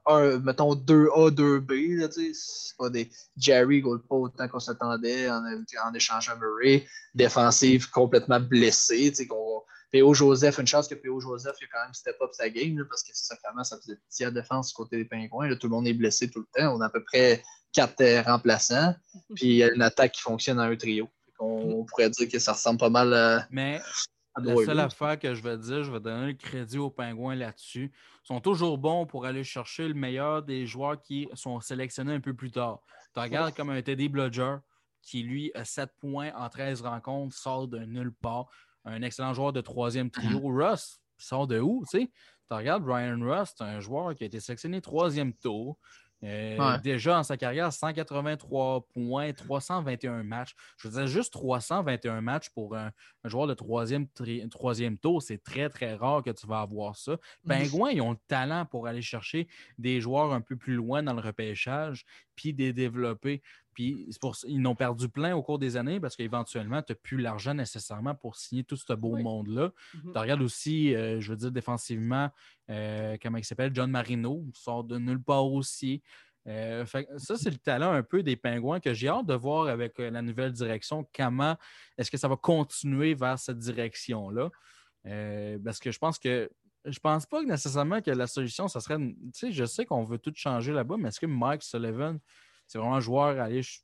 [0.06, 2.34] un, mettons 2A, 2B.
[2.34, 3.10] C'est pas des.
[3.38, 6.86] Jerry ne pas autant qu'on s'attendait en, en échangeant Murray.
[7.14, 9.12] Défensive complètement blessé.
[9.94, 10.14] P.O.
[10.16, 11.20] Joseph, une chance que P.O.
[11.20, 14.24] Joseph il a quand même step up sa game parce que ça, ça faisait petit
[14.24, 15.48] à défense du côté des Pingouins.
[15.48, 16.76] Là, tout le monde est blessé tout le temps.
[16.76, 18.96] On a à peu près quatre euh, remplaçants.
[19.36, 21.08] Puis il y a une attaque qui fonctionne en un trio.
[21.40, 23.48] On, pourrait dire que ça ressemble pas mal à.
[23.52, 23.80] Mais
[24.38, 27.92] la seule affaire que je vais dire, je vais donner le crédit aux Pingouins là-dessus.
[28.24, 32.34] Sont toujours bons pour aller chercher le meilleur des joueurs qui sont sélectionnés un peu
[32.34, 32.80] plus tard.
[33.14, 34.58] Tu regardes comme un Teddy Bludger
[35.02, 38.48] qui, lui, a 7 points en 13 rencontres, sort de nulle part.
[38.86, 40.40] Un excellent joueur de troisième trio.
[40.48, 41.84] Russ sort de où?
[41.92, 42.10] Tu
[42.50, 45.78] regardes Ryan Russ, c'est un joueur qui a été sélectionné troisième tour.
[46.24, 50.56] Euh, déjà en sa carrière, 183 points, 321 matchs.
[50.78, 52.92] Je veux dire, juste 321 matchs pour un,
[53.26, 54.08] joueur de troisième,
[54.50, 57.18] troisième tour, c'est très, très rare que tu vas avoir ça.
[57.48, 59.48] Pingouins, ils ont le talent pour aller chercher
[59.78, 62.06] des joueurs un peu plus loin dans le repêchage,
[62.36, 63.42] puis des développer.
[63.74, 67.18] Puis pour, ils n'ont perdu plein au cours des années parce qu'éventuellement, tu n'as plus
[67.18, 69.70] l'argent nécessairement pour signer tout ce beau monde-là.
[69.70, 70.14] Mm-hmm.
[70.14, 72.30] Tu regardes aussi, euh, je veux dire, défensivement,
[72.70, 76.02] euh, comment il s'appelle, John Marino, sort de nulle part aussi.
[76.48, 76.86] Euh,
[77.18, 80.22] ça, c'est le talent un peu des pingouins que j'ai hâte de voir avec la
[80.22, 81.08] nouvelle direction.
[81.16, 81.56] Comment
[81.98, 84.50] est-ce que ça va continuer vers cette direction-là?
[85.64, 86.50] Parce que je pense que
[86.86, 88.98] je pense pas nécessairement que la solution, ça serait.
[88.98, 92.20] Tu sais, je sais qu'on veut tout changer là-bas, mais est-ce que Mike Sullivan,
[92.68, 93.62] c'est vraiment un joueur à aller.
[93.62, 93.82] Tu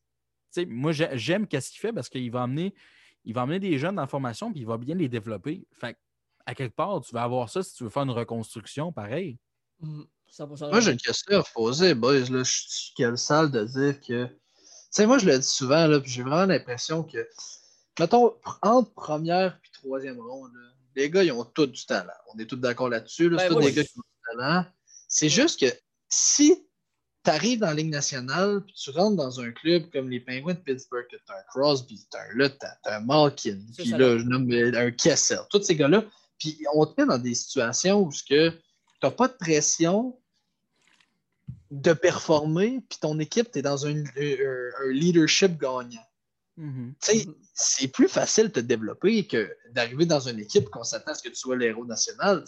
[0.51, 2.73] sais, moi, j'aime ce qu'il fait parce qu'il va amener.
[3.25, 5.67] Il va amener des jeunes dans la formation puis il va bien les développer.
[5.73, 5.97] Fait
[6.45, 9.37] à quelque part, tu vas avoir ça si tu veux faire une reconstruction, pareil.
[9.81, 10.03] Mm.
[10.39, 12.29] Moi, j'ai une question à poser, boys.
[12.29, 12.43] Là.
[12.43, 14.25] Je suis quelle salle de dire que.
[14.25, 14.31] Tu
[14.91, 17.27] sais, moi, je le dis souvent, là, puis j'ai vraiment l'impression que.
[17.99, 20.51] Mettons, entre première et troisième ronde,
[20.95, 22.13] les gars, ils ont tous du talent.
[22.33, 23.31] On est tous d'accord là-dessus.
[23.37, 24.65] c'est tous des gars qui ont du talent.
[25.07, 25.75] C'est juste que
[26.07, 26.65] si
[27.23, 30.53] tu arrives dans la Ligue nationale, puis tu rentres dans un club comme les Penguins
[30.53, 33.59] de Pittsburgh, que tu as un Crosby, tu as un là, tu as, un Malkin,
[33.77, 36.03] puis là, je nomme un Kessel, tous ces gars-là,
[36.37, 38.51] puis on te met dans des situations où tu
[39.03, 40.17] n'as pas de pression,
[41.71, 44.03] de performer, puis ton équipe, tu es dans un,
[44.89, 46.05] leadership gagnant.
[46.59, 47.35] Mm-hmm.
[47.53, 51.23] C'est plus facile de te développer que d'arriver dans une équipe qu'on s'attend à ce
[51.23, 52.43] que tu sois l'héros national.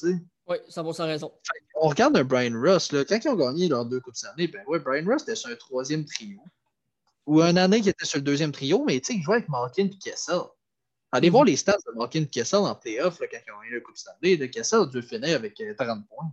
[0.48, 1.32] Oui, ça vaut sa raison.
[1.76, 4.62] On regarde un Brian Russ, là, quand ils ont gagné leurs deux Coupes d'année, ben
[4.68, 6.42] ouais, Brian Russ était sur un troisième trio.
[7.26, 9.98] Ou un année qui était sur le deuxième trio, mais il jouait avec Malkin et
[9.98, 10.40] Kessel.
[11.14, 11.32] Allez mm-hmm.
[11.32, 13.98] voir les stats de Malkin et Kessel en playoff quand ils ont gagné le Coupe
[13.98, 14.50] Stanley.
[14.50, 16.32] Kessel a dû finir avec 30 euh, points.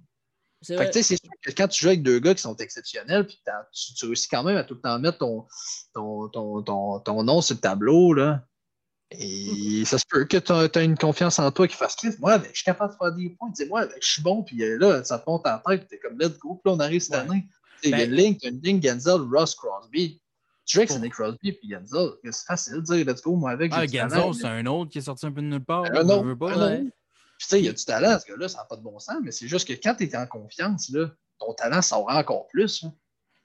[0.61, 3.41] C'est sûr que quand tu joues avec deux gars qui sont exceptionnels, puis
[3.73, 5.47] tu, réussis quand même à tout le temps mettre ton,
[5.95, 8.45] ton, ton, nom sur le tableau, là.
[9.11, 12.19] Et ça se peut que tu as, une confiance en toi qui fasse cliff.
[12.19, 13.51] Moi, je suis capable de faire des points.
[13.51, 16.19] Dis-moi, je suis bon, puis euh, là, ça te monte en tête, tu es comme
[16.19, 17.47] let's go, puis là, on arrive cette année.
[17.85, 20.21] Il y a une ligne, tu as une ligne Genzel, Ross Crosby.
[20.67, 22.11] Tu joues avec Sidney Crosby puis Genzel.
[22.25, 23.73] C'est facile de dire let's go, moi avec.
[23.75, 25.85] Ah, Genzel, c'est un autre qui est sorti un peu de nulle part.
[25.85, 26.98] Un autre.
[27.39, 28.99] Puis, tu sais, il y a du talent, ce gars-là, ça n'a pas de bon
[28.99, 32.49] sens, mais c'est juste que quand tu es en confiance, là, ton talent sort encore
[32.49, 32.85] plus.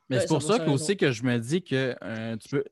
[0.09, 2.63] Mais c'est pour ça, que, aussi que je me dis que euh, tu peux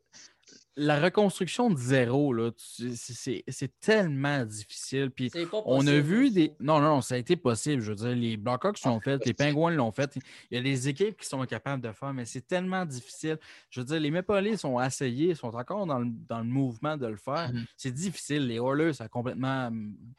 [0.77, 5.11] la reconstruction de zéro, c'est tellement difficile.
[5.11, 5.29] Puis
[5.65, 6.53] on a vu des.
[6.59, 7.81] Non, non, ça a été possible.
[7.81, 10.17] Je veux dire, les Blackhawks l'ont fait, les Penguins l'ont fait.
[10.49, 13.37] Il y a des équipes qui sont capables de faire, mais c'est tellement difficile.
[13.69, 17.17] Je veux dire, les Maple Leafs ont essayé, sont encore dans le, mouvement de le
[17.17, 17.51] faire.
[17.51, 17.65] Mm-hmm.
[17.75, 18.47] C'est difficile.
[18.47, 19.69] Les Oilers, ça a complètement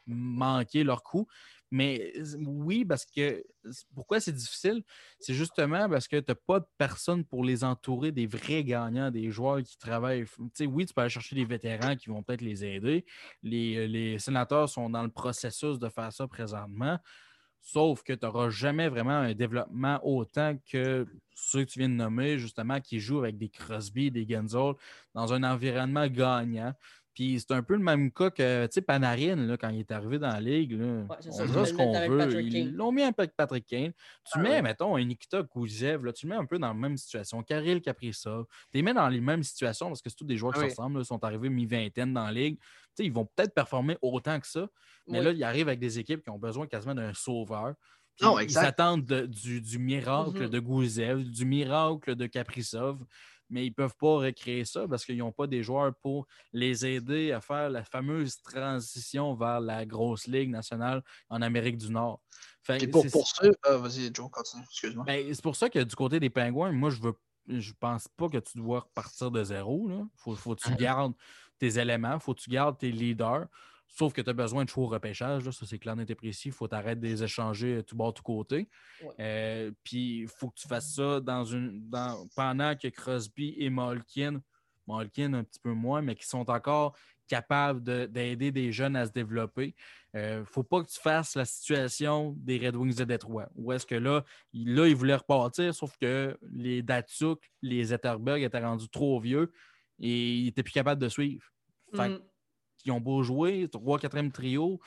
[0.07, 1.27] manqué leur coup.
[1.73, 2.12] Mais
[2.45, 3.43] oui, parce que
[3.95, 4.85] pourquoi c'est difficile?
[5.18, 9.11] C'est justement parce que tu n'as pas de personne pour les entourer des vrais gagnants,
[9.11, 10.27] des joueurs qui travaillent.
[10.61, 13.07] oui, tu peux aller chercher des vétérans qui vont peut-être les aider.
[13.43, 16.99] Les, les, sénateurs sont dans le processus de faire ça présentement.
[17.62, 21.95] Sauf que tu n'auras jamais vraiment un développement autant que ceux que tu viens de
[21.95, 24.75] nommer, justement, qui jouent avec des Crosby, des Genzel
[25.14, 26.75] dans un environnement gagnant.
[27.15, 30.29] Puis c'est un peu le même cas que Panarin, là, quand il est arrivé dans
[30.29, 30.73] la ligue.
[30.73, 32.43] Là, on dirait ce qu'on veut.
[32.43, 33.93] Ils l'ont mis avec Patrick Kane.
[33.93, 36.75] Tu ah mets, mettons, un Nikita Kouzev, là, tu le mets un peu dans la
[36.75, 37.43] même situation.
[37.43, 38.47] Kirill Kaprizov.
[38.71, 40.65] Tu les mets dans les mêmes situations parce que c'est tous des joueurs qui se
[40.65, 41.01] ressemblent.
[41.01, 42.59] Ils sont arrivés mi-vingtaine dans la ligue.
[42.99, 44.69] ils vont peut-être performer autant que ça.
[45.07, 47.75] Mais là, ils arrivent avec des équipes qui ont besoin quasiment d'un sauveur.
[48.21, 50.51] Non, ils s'attendent du, du, miracle mm-hmm.
[50.51, 53.03] de Gouzev, du miracle de Kaprizov
[53.53, 56.85] mais ils ne peuvent pas recréer ça parce qu'ils n'ont pas des joueurs pour les
[56.87, 62.21] aider à faire la fameuse transition vers la grosse ligue nationale en Amérique du Nord.
[62.91, 63.05] pour,
[63.45, 65.05] euh, vas-y, Joe, continue, excuse-moi.
[65.05, 67.15] Ben, c'est pour ça que du côté des Pingouins, moi, je veux
[67.49, 69.89] je pense pas que tu dois repartir de zéro.
[69.91, 70.77] Il faut, faut, que tu mhm.
[70.77, 71.15] gardes
[71.59, 73.47] tes éléments, faut que tu gardes tes leaders.
[73.95, 76.49] Sauf que tu as besoin de choix au repêchage, ça c'est clair, net et précis.
[76.49, 78.66] Il faut t'arrêter de les échanger tout bas, tout côté.
[79.20, 81.90] Euh, puis il faut que tu fasses ça dans une,
[82.34, 84.40] pendant que Crosby et Malkin,
[84.86, 86.97] Malkin un petit peu moins, mais qui sont encore
[87.28, 89.74] capables d'aider des jeunes à se développer.
[90.14, 93.51] Il euh, ne faut pas que tu fasses la situation des Red Wings de Détroit.
[93.57, 94.24] Où est-ce que là,
[94.55, 99.53] là, ils voulaient repartir, sauf que les Datsuk, les Etterberg étaient rendus trop vieux
[100.01, 101.45] et ils n'étaient plus capables de suivre.
[101.95, 102.20] Fait mm
[102.83, 104.80] qui ont beau jouer, 3 4e trio,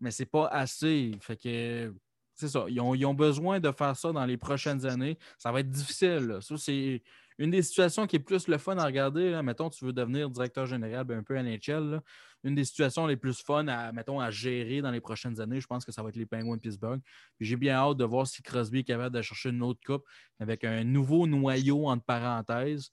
[0.00, 1.12] mais c'est pas assez.
[1.20, 1.94] Fait que
[2.40, 2.64] c'est ça.
[2.68, 5.18] Ils ont, besoin de faire ça dans les prochaines années.
[5.36, 6.38] Ça va être difficile.
[6.40, 7.02] Ça, c'est
[7.38, 9.38] une des situations qui est plus le fun à regarder.
[9.42, 12.00] Mettons, tu veux devenir directeur général, ben, un peu NHL.
[12.42, 15.66] Une des situations les plus fun à, mettons, à gérer dans les prochaines années, je
[15.66, 17.00] pense que ça va être les Penguins de Pittsburgh.
[17.38, 20.04] j'ai bien hâte de voir si Crosby est capable de chercher une autre coupe
[20.38, 22.90] avec un nouveau noyau entre parenthèses.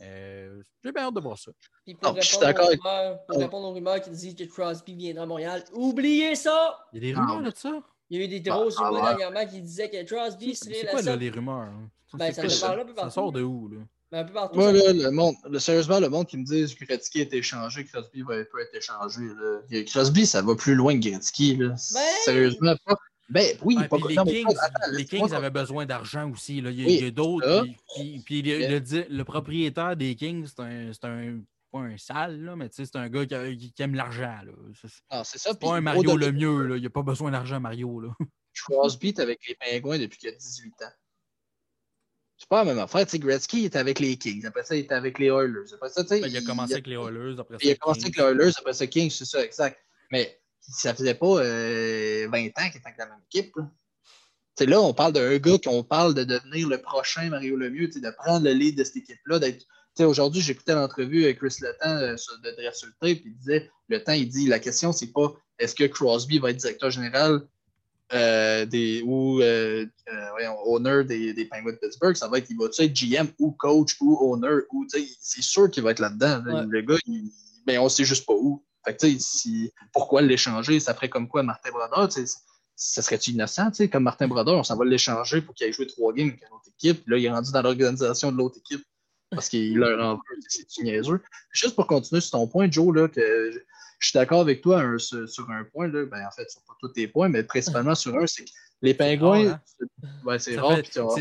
[0.00, 1.50] Euh, j'ai bien hâte de voir ça.
[1.84, 6.78] Puis pour, répondre, aux rumeurs, qui disent que Crosby viendra à Montréal, oubliez ça!
[6.92, 7.82] Il y a des rumeurs de ça?
[8.10, 10.98] Il y a eu des grosses ah, rumeurs dernièrement qui disaient que Crosby serait la
[10.98, 11.68] C'est quoi les rumeurs?
[11.68, 11.90] Hein?
[12.14, 13.10] Ben, ça, ça?
[13.10, 13.68] sort de où?
[13.68, 13.78] Là?
[14.10, 14.58] Ben, un peu partout.
[14.58, 18.22] Moi, là, le monde, sérieusement, le monde qui me dit que Gretzky est échangé, Crosby
[18.22, 19.20] va, peut être échangé.
[19.20, 19.82] Là.
[19.84, 21.56] Crosby, ça va plus loin que Gretzky.
[21.56, 21.68] Là.
[21.68, 22.00] Ben...
[22.24, 22.96] Sérieusement, pas.
[23.28, 23.76] Ben oui,
[24.90, 26.62] les, Kings, avaient besoin d'argent aussi.
[26.62, 26.70] Là.
[26.70, 27.66] Il y a, d'autres.
[28.24, 33.08] Puis, le, propriétaire des Kings, c'est un, un, pas un sale, là, mais c'est un
[33.08, 34.34] gars qui, aime l'argent.
[35.10, 35.54] Ah, c'est ça.
[35.54, 36.66] pas un Mario le mieux.
[36.66, 36.76] Là.
[36.76, 38.00] Il n'a pas besoin d'argent, Mario.
[38.00, 38.14] Là.
[38.54, 40.92] Crosby est avec les Pingouins depuis qu'il a 18 ans.
[42.38, 43.08] C'est pas la même affaire.
[43.08, 44.46] sais, Gretzky est avec les Kings.
[44.46, 45.72] Après ça, il est avec les Oilers.
[45.74, 47.38] Après ça, ben, il, a commencé avec les Oilers.
[47.38, 48.52] Après ça, il a commencé avec les Oilers.
[48.58, 49.78] Après ça, Kings, c'est ça, exact.
[50.10, 53.54] Mais ça faisait pas 20 euh, ans qu'il était avec la même équipe.
[53.56, 54.66] Là.
[54.66, 58.44] là, on parle d'un gars qu'on parle de devenir le prochain Mario Lemieux, de prendre
[58.44, 59.40] le lead de cette équipe-là.
[60.00, 64.28] Aujourd'hui, j'écoutais l'entrevue avec Chris Letang euh, de Dress puis il disait Le temps, il
[64.28, 67.42] dit la question, c'est pas est-ce que Crosby va être directeur général
[68.14, 72.56] euh, des, ou euh, euh owner des, des Penguins de Pittsburgh, ça va être, il
[72.56, 76.42] va être GM ou coach ou owner, ou c'est sûr qu'il va être là-dedans.
[76.68, 77.30] Le gars, il,
[77.66, 78.64] ben, on sait juste pas où.
[78.88, 80.80] Fait que, si, pourquoi l'échanger?
[80.80, 82.08] Ça ferait comme quoi Martin Brodeur?
[82.74, 83.72] Ça serait-tu innocent?
[83.92, 86.54] Comme Martin Brodeur, on s'en va l'échanger pour qu'il aille jouer trois games avec une
[86.54, 87.06] autre équipe.
[87.06, 88.84] Là, il est rendu dans l'organisation de l'autre équipe
[89.30, 90.20] parce qu'il leur en veut.
[90.48, 91.20] C'est niaiseux?
[91.50, 93.52] Juste pour continuer sur ton point, Joe, là, que
[93.98, 96.88] je suis d'accord avec toi sur, un point, là, ben, en fait, sur pas tous
[96.88, 100.38] tes points, mais principalement sur un, c'est que les pingouins, hein?
[100.38, 100.78] c'est rare.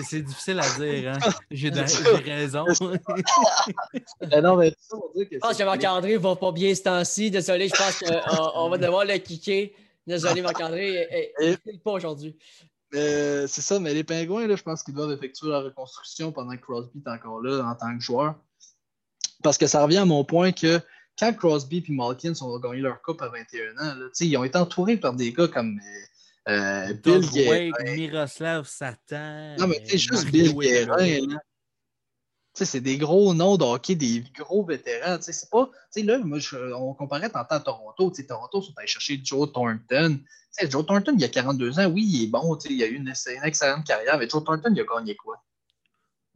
[0.07, 1.17] C'est difficile à dire, hein?
[1.51, 2.65] J'ai raison.
[4.21, 5.35] ben non, mais ça, on dire que.
[5.35, 7.31] Je pense que Marc-André va pas bien ce temps-ci.
[7.31, 9.73] Désolé, je pense qu'on va devoir le kicker.
[10.05, 11.33] Désolé, Marc-André,
[11.83, 12.37] pas aujourd'hui.
[12.91, 16.61] c'est ça, mais les pingouins, là, je pense qu'ils doivent effectuer la reconstruction pendant que
[16.61, 18.35] Crosby est encore là en tant que joueur.
[19.41, 20.79] Parce que ça revient à mon point que
[21.17, 24.57] quand Crosby et Malkin ont gagné leur coupe à 21 ans, là, ils ont été
[24.57, 25.79] entourés par des gars comme
[26.47, 29.55] euh, euh Bill Wake, Miroslav Satan.
[29.57, 31.37] Non, mais tu juste Bill Guérin.
[32.53, 35.17] C'est des gros noms de hockey, des gros vétérans.
[35.21, 35.69] C'est pas.
[35.95, 36.39] Là, moi,
[36.75, 38.11] on comparait tantôt à Toronto.
[38.27, 40.19] Toronto sont allés chercher Joe Thornton.
[40.63, 42.57] Joe Thornton, il y a 42 ans, oui, il est bon.
[42.67, 44.17] Il a eu une, une excellente carrière.
[44.17, 45.39] Mais Joe Thornton, il a gagné quoi?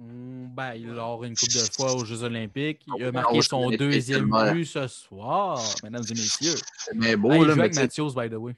[0.02, 2.84] Hmm, ben, il a une coupe de fois aux Jeux Olympiques.
[2.98, 6.56] Il a marqué son deuxième but ce soir, mesdames et messieurs.
[6.78, 7.54] C'est mais beau, il là.
[7.54, 8.56] avec Matthews, by the way.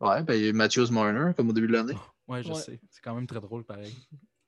[0.00, 1.94] Ouais, ben, il y a Matthews Marner, comme au début de l'année.
[2.26, 2.80] Ouais, je sais.
[2.88, 3.94] C'est quand même très drôle, pareil.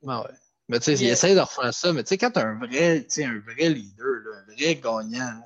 [0.06, 0.34] Ah ouais.
[0.66, 1.92] Mais tu sais, il essaie de refaire ça.
[1.92, 5.42] Mais tu sais, quand tu as un vrai, un vrai leader, là, un vrai gagnant.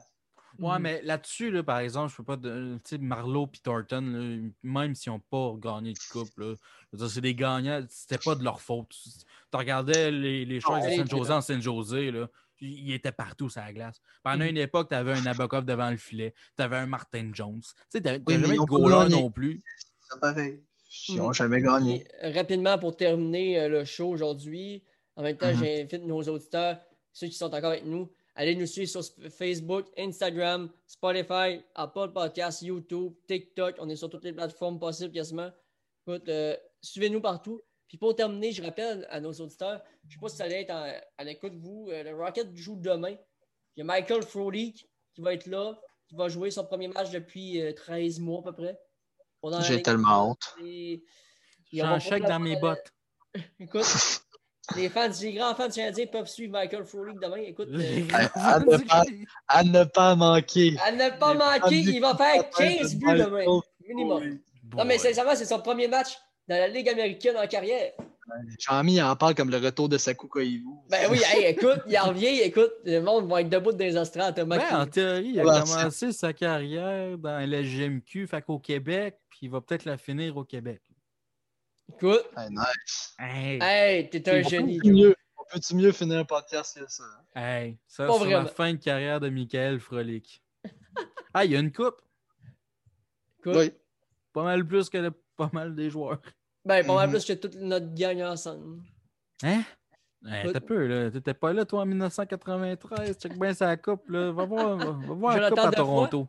[0.60, 2.36] Ouais, mais là-dessus, là, par exemple, je peux pas.
[2.36, 6.30] Tu sais, Marlowe et Thornton, même s'ils n'ont pas gagné de coupe,
[7.08, 7.84] c'est des gagnants.
[7.88, 8.94] C'était pas de leur faute
[9.50, 12.28] tu regardais les, les choses de Saint-José en Saint-José, là,
[12.60, 14.00] il était partout sur la glace.
[14.22, 17.62] Pendant une époque, tu avais un Nabokov devant le filet, tu avais un Martin Jones.
[17.90, 19.62] Tu sais, jamais de goaler non plus.
[20.00, 20.60] C'est pareil.
[21.08, 22.06] Ils n'ont jamais gagné.
[22.22, 24.82] rapidement, pour terminer euh, le show aujourd'hui,
[25.16, 26.78] en même temps, j'invite nos auditeurs,
[27.12, 32.62] ceux qui sont encore avec nous, allez nous suivre sur Facebook, Instagram, Spotify, Apple Podcasts,
[32.62, 33.76] YouTube, TikTok.
[33.78, 35.50] On est sur toutes les plateformes possibles quasiment.
[36.06, 37.62] Écoute, euh, suivez-nous partout.
[37.88, 40.62] Puis pour terminer, je rappelle à nos auditeurs, je ne sais pas si ça allait
[40.62, 40.70] être
[41.18, 43.16] à l'écoute de vous, euh, le Rocket joue demain.
[43.76, 45.78] Il y a Michael Frolik qui va être là,
[46.08, 48.78] qui va jouer son premier match depuis 13 euh, mois à peu près.
[49.62, 50.54] J'ai tellement honte.
[50.60, 52.92] J'ai un chèque dans mes bottes.
[53.60, 53.86] Écoute,
[54.76, 57.42] les fans, les grands fans Canadiens peuvent suivre Michael Frolik demain.
[57.46, 58.02] Écoute, euh,
[59.48, 60.76] à, ne pas, manquer.
[60.84, 64.38] À ne pas manquer, il va faire 15 buts demain, minimum.
[64.76, 66.16] Non, mais sincèrement, c'est son premier match
[66.48, 67.92] dans la Ligue américaine en carrière.
[68.58, 70.64] Jean-Mi en parle comme le retour de Saku Koivu.
[70.88, 74.60] Ben oui, écoute, il revient, écoute, le monde va être debout dans les astrales ben,
[74.70, 79.50] en théorie, il a commencé sa carrière dans la GMQ, fait qu'au Québec, puis il
[79.50, 80.80] va peut-être la finir au Québec.
[81.96, 82.24] Écoute.
[82.36, 83.14] Hey, nice.
[83.18, 84.78] Hey, t'es un génie.
[85.36, 87.04] On peut-tu mieux finir un podcast que ça?
[87.34, 90.40] Hey, ça, c'est la fin de carrière de Michael Frolic.
[91.34, 92.00] ah, il y a une coupe.
[93.44, 93.72] Oui.
[94.32, 96.20] Pas mal plus que pas mal des joueurs.
[96.64, 97.14] Ben, pas mal mhm.
[97.14, 98.82] plus que toute notre gang ensemble.
[99.42, 99.64] Hein?
[100.22, 101.10] t'as peu, là.
[101.10, 103.18] T'étais pas là, toi, en 1993.
[103.18, 104.30] Check bien sa coupe, là.
[104.30, 106.28] Va voir, va, voir la coupe à Toronto.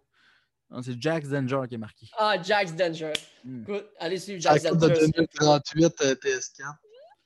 [0.83, 2.07] C'est Jax Danger qui est marqué.
[2.17, 3.13] Ah, Jax Danger.
[3.45, 4.87] Écoute, allez suivre Jax Danger.
[4.87, 6.75] de 2038 euh, PS4.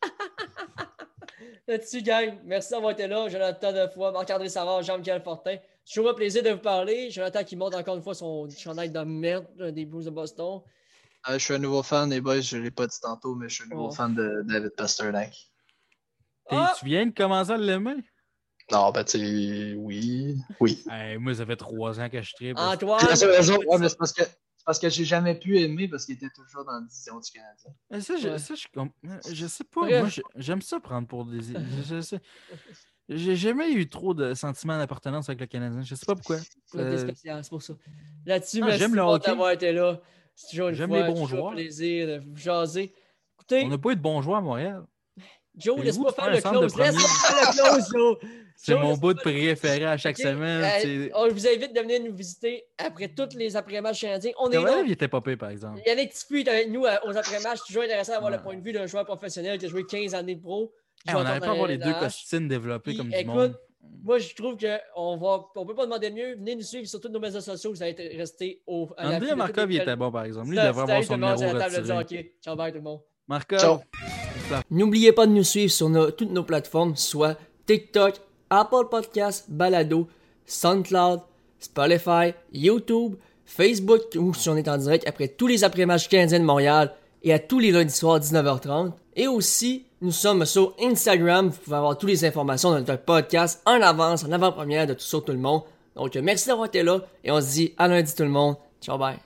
[1.67, 3.27] Là-dessus, gang, merci d'avoir été là.
[3.27, 5.57] Jonathan de fois, Marc-André Savard, Jean-Michel Fortin.
[5.83, 7.09] C'est toujours un plaisir de vous parler.
[7.11, 10.61] Jonathan qui monte encore une fois son chandail de merde des Blues de Boston.
[11.23, 13.49] Ah, je suis un nouveau fan, les boys, je ne l'ai pas dit tantôt, mais
[13.49, 13.91] je suis un nouveau oh.
[13.91, 15.33] fan de David Pasternak.
[16.51, 16.73] Ah!
[16.77, 17.95] Tu viens de commencer à l'aimer?
[18.71, 20.37] Non, ben tu sais, oui.
[20.59, 20.83] Oui.
[21.19, 22.57] moi, ça fait trois ans que je tripe.
[22.57, 23.05] Antoine!
[23.05, 24.23] Ouais, mais c'est parce que
[24.65, 27.71] parce que j'ai jamais pu aimer parce qu'il était toujours dans la division du Canadien.
[28.01, 29.81] Ça, je, ça, je, je sais pas.
[29.81, 31.39] Moi, j'aime ça prendre pour des.
[31.87, 32.19] Je, sais.
[33.07, 35.83] J'ai jamais eu trop de sentiments d'appartenance avec le Canadien.
[35.83, 36.37] Je sais pas pourquoi.
[36.65, 37.73] C'est spécial, c'est pour ça.
[38.25, 40.01] Là-dessus, ah, merci d'avoir été là.
[40.33, 41.51] C'est toujours une J'aime les bons joueurs.
[41.51, 42.93] plaisir de vous jaser.
[43.35, 44.83] Écoutez, on n'a pas eu de bons joueurs à Montréal.
[45.55, 46.75] Joe, laisse-moi faire le close.
[46.75, 48.17] Laisse-moi faire le close, Joe.
[48.55, 50.63] C'est mon bout de préféré à chaque semaine.
[50.63, 54.31] Euh, je vous invite de venir nous visiter après tous les après-matchs canadiens.
[54.39, 54.81] On est là.
[54.85, 55.81] il était pas par exemple.
[55.85, 57.59] Yannick Tipu est avec nous euh, aux après-matchs.
[57.67, 60.35] toujours intéressant d'avoir le point de vue d'un joueur professionnel qui a joué 15 années
[60.35, 60.73] de pro.
[61.07, 63.57] on n'arrive pas à voir les deux costumes développés comme du monde.
[64.03, 65.45] Moi, je trouve qu'on va...
[65.55, 66.35] on peut pas demander mieux.
[66.35, 67.71] Venez nous suivre sur tous nos réseaux sociaux.
[67.71, 68.89] Vous allez rester au.
[68.97, 70.49] André Markov, il était bon, par exemple.
[70.49, 72.35] Lui, il devrait avoir son numéro retiré.
[72.43, 73.01] Ciao, bye tout le monde.
[73.27, 73.81] Markov.
[74.69, 78.15] N'oubliez pas de nous suivre sur toutes nos plateformes, soit TikTok,
[78.49, 80.07] Apple Podcasts, Balado,
[80.45, 81.21] SoundCloud,
[81.59, 83.15] Spotify, YouTube,
[83.45, 86.93] Facebook, ou si on est en direct après tous les après-matchs canadiens de Montréal
[87.23, 88.91] et à tous les lundis soirs 19h30.
[89.15, 91.49] Et aussi, nous sommes sur Instagram.
[91.49, 95.05] Vous pouvez avoir toutes les informations de notre podcast en avance, en avant-première de tout
[95.05, 95.61] ça, tout le monde.
[95.95, 98.55] Donc, merci d'avoir été là et on se dit à lundi tout le monde.
[98.81, 99.24] Ciao, bye.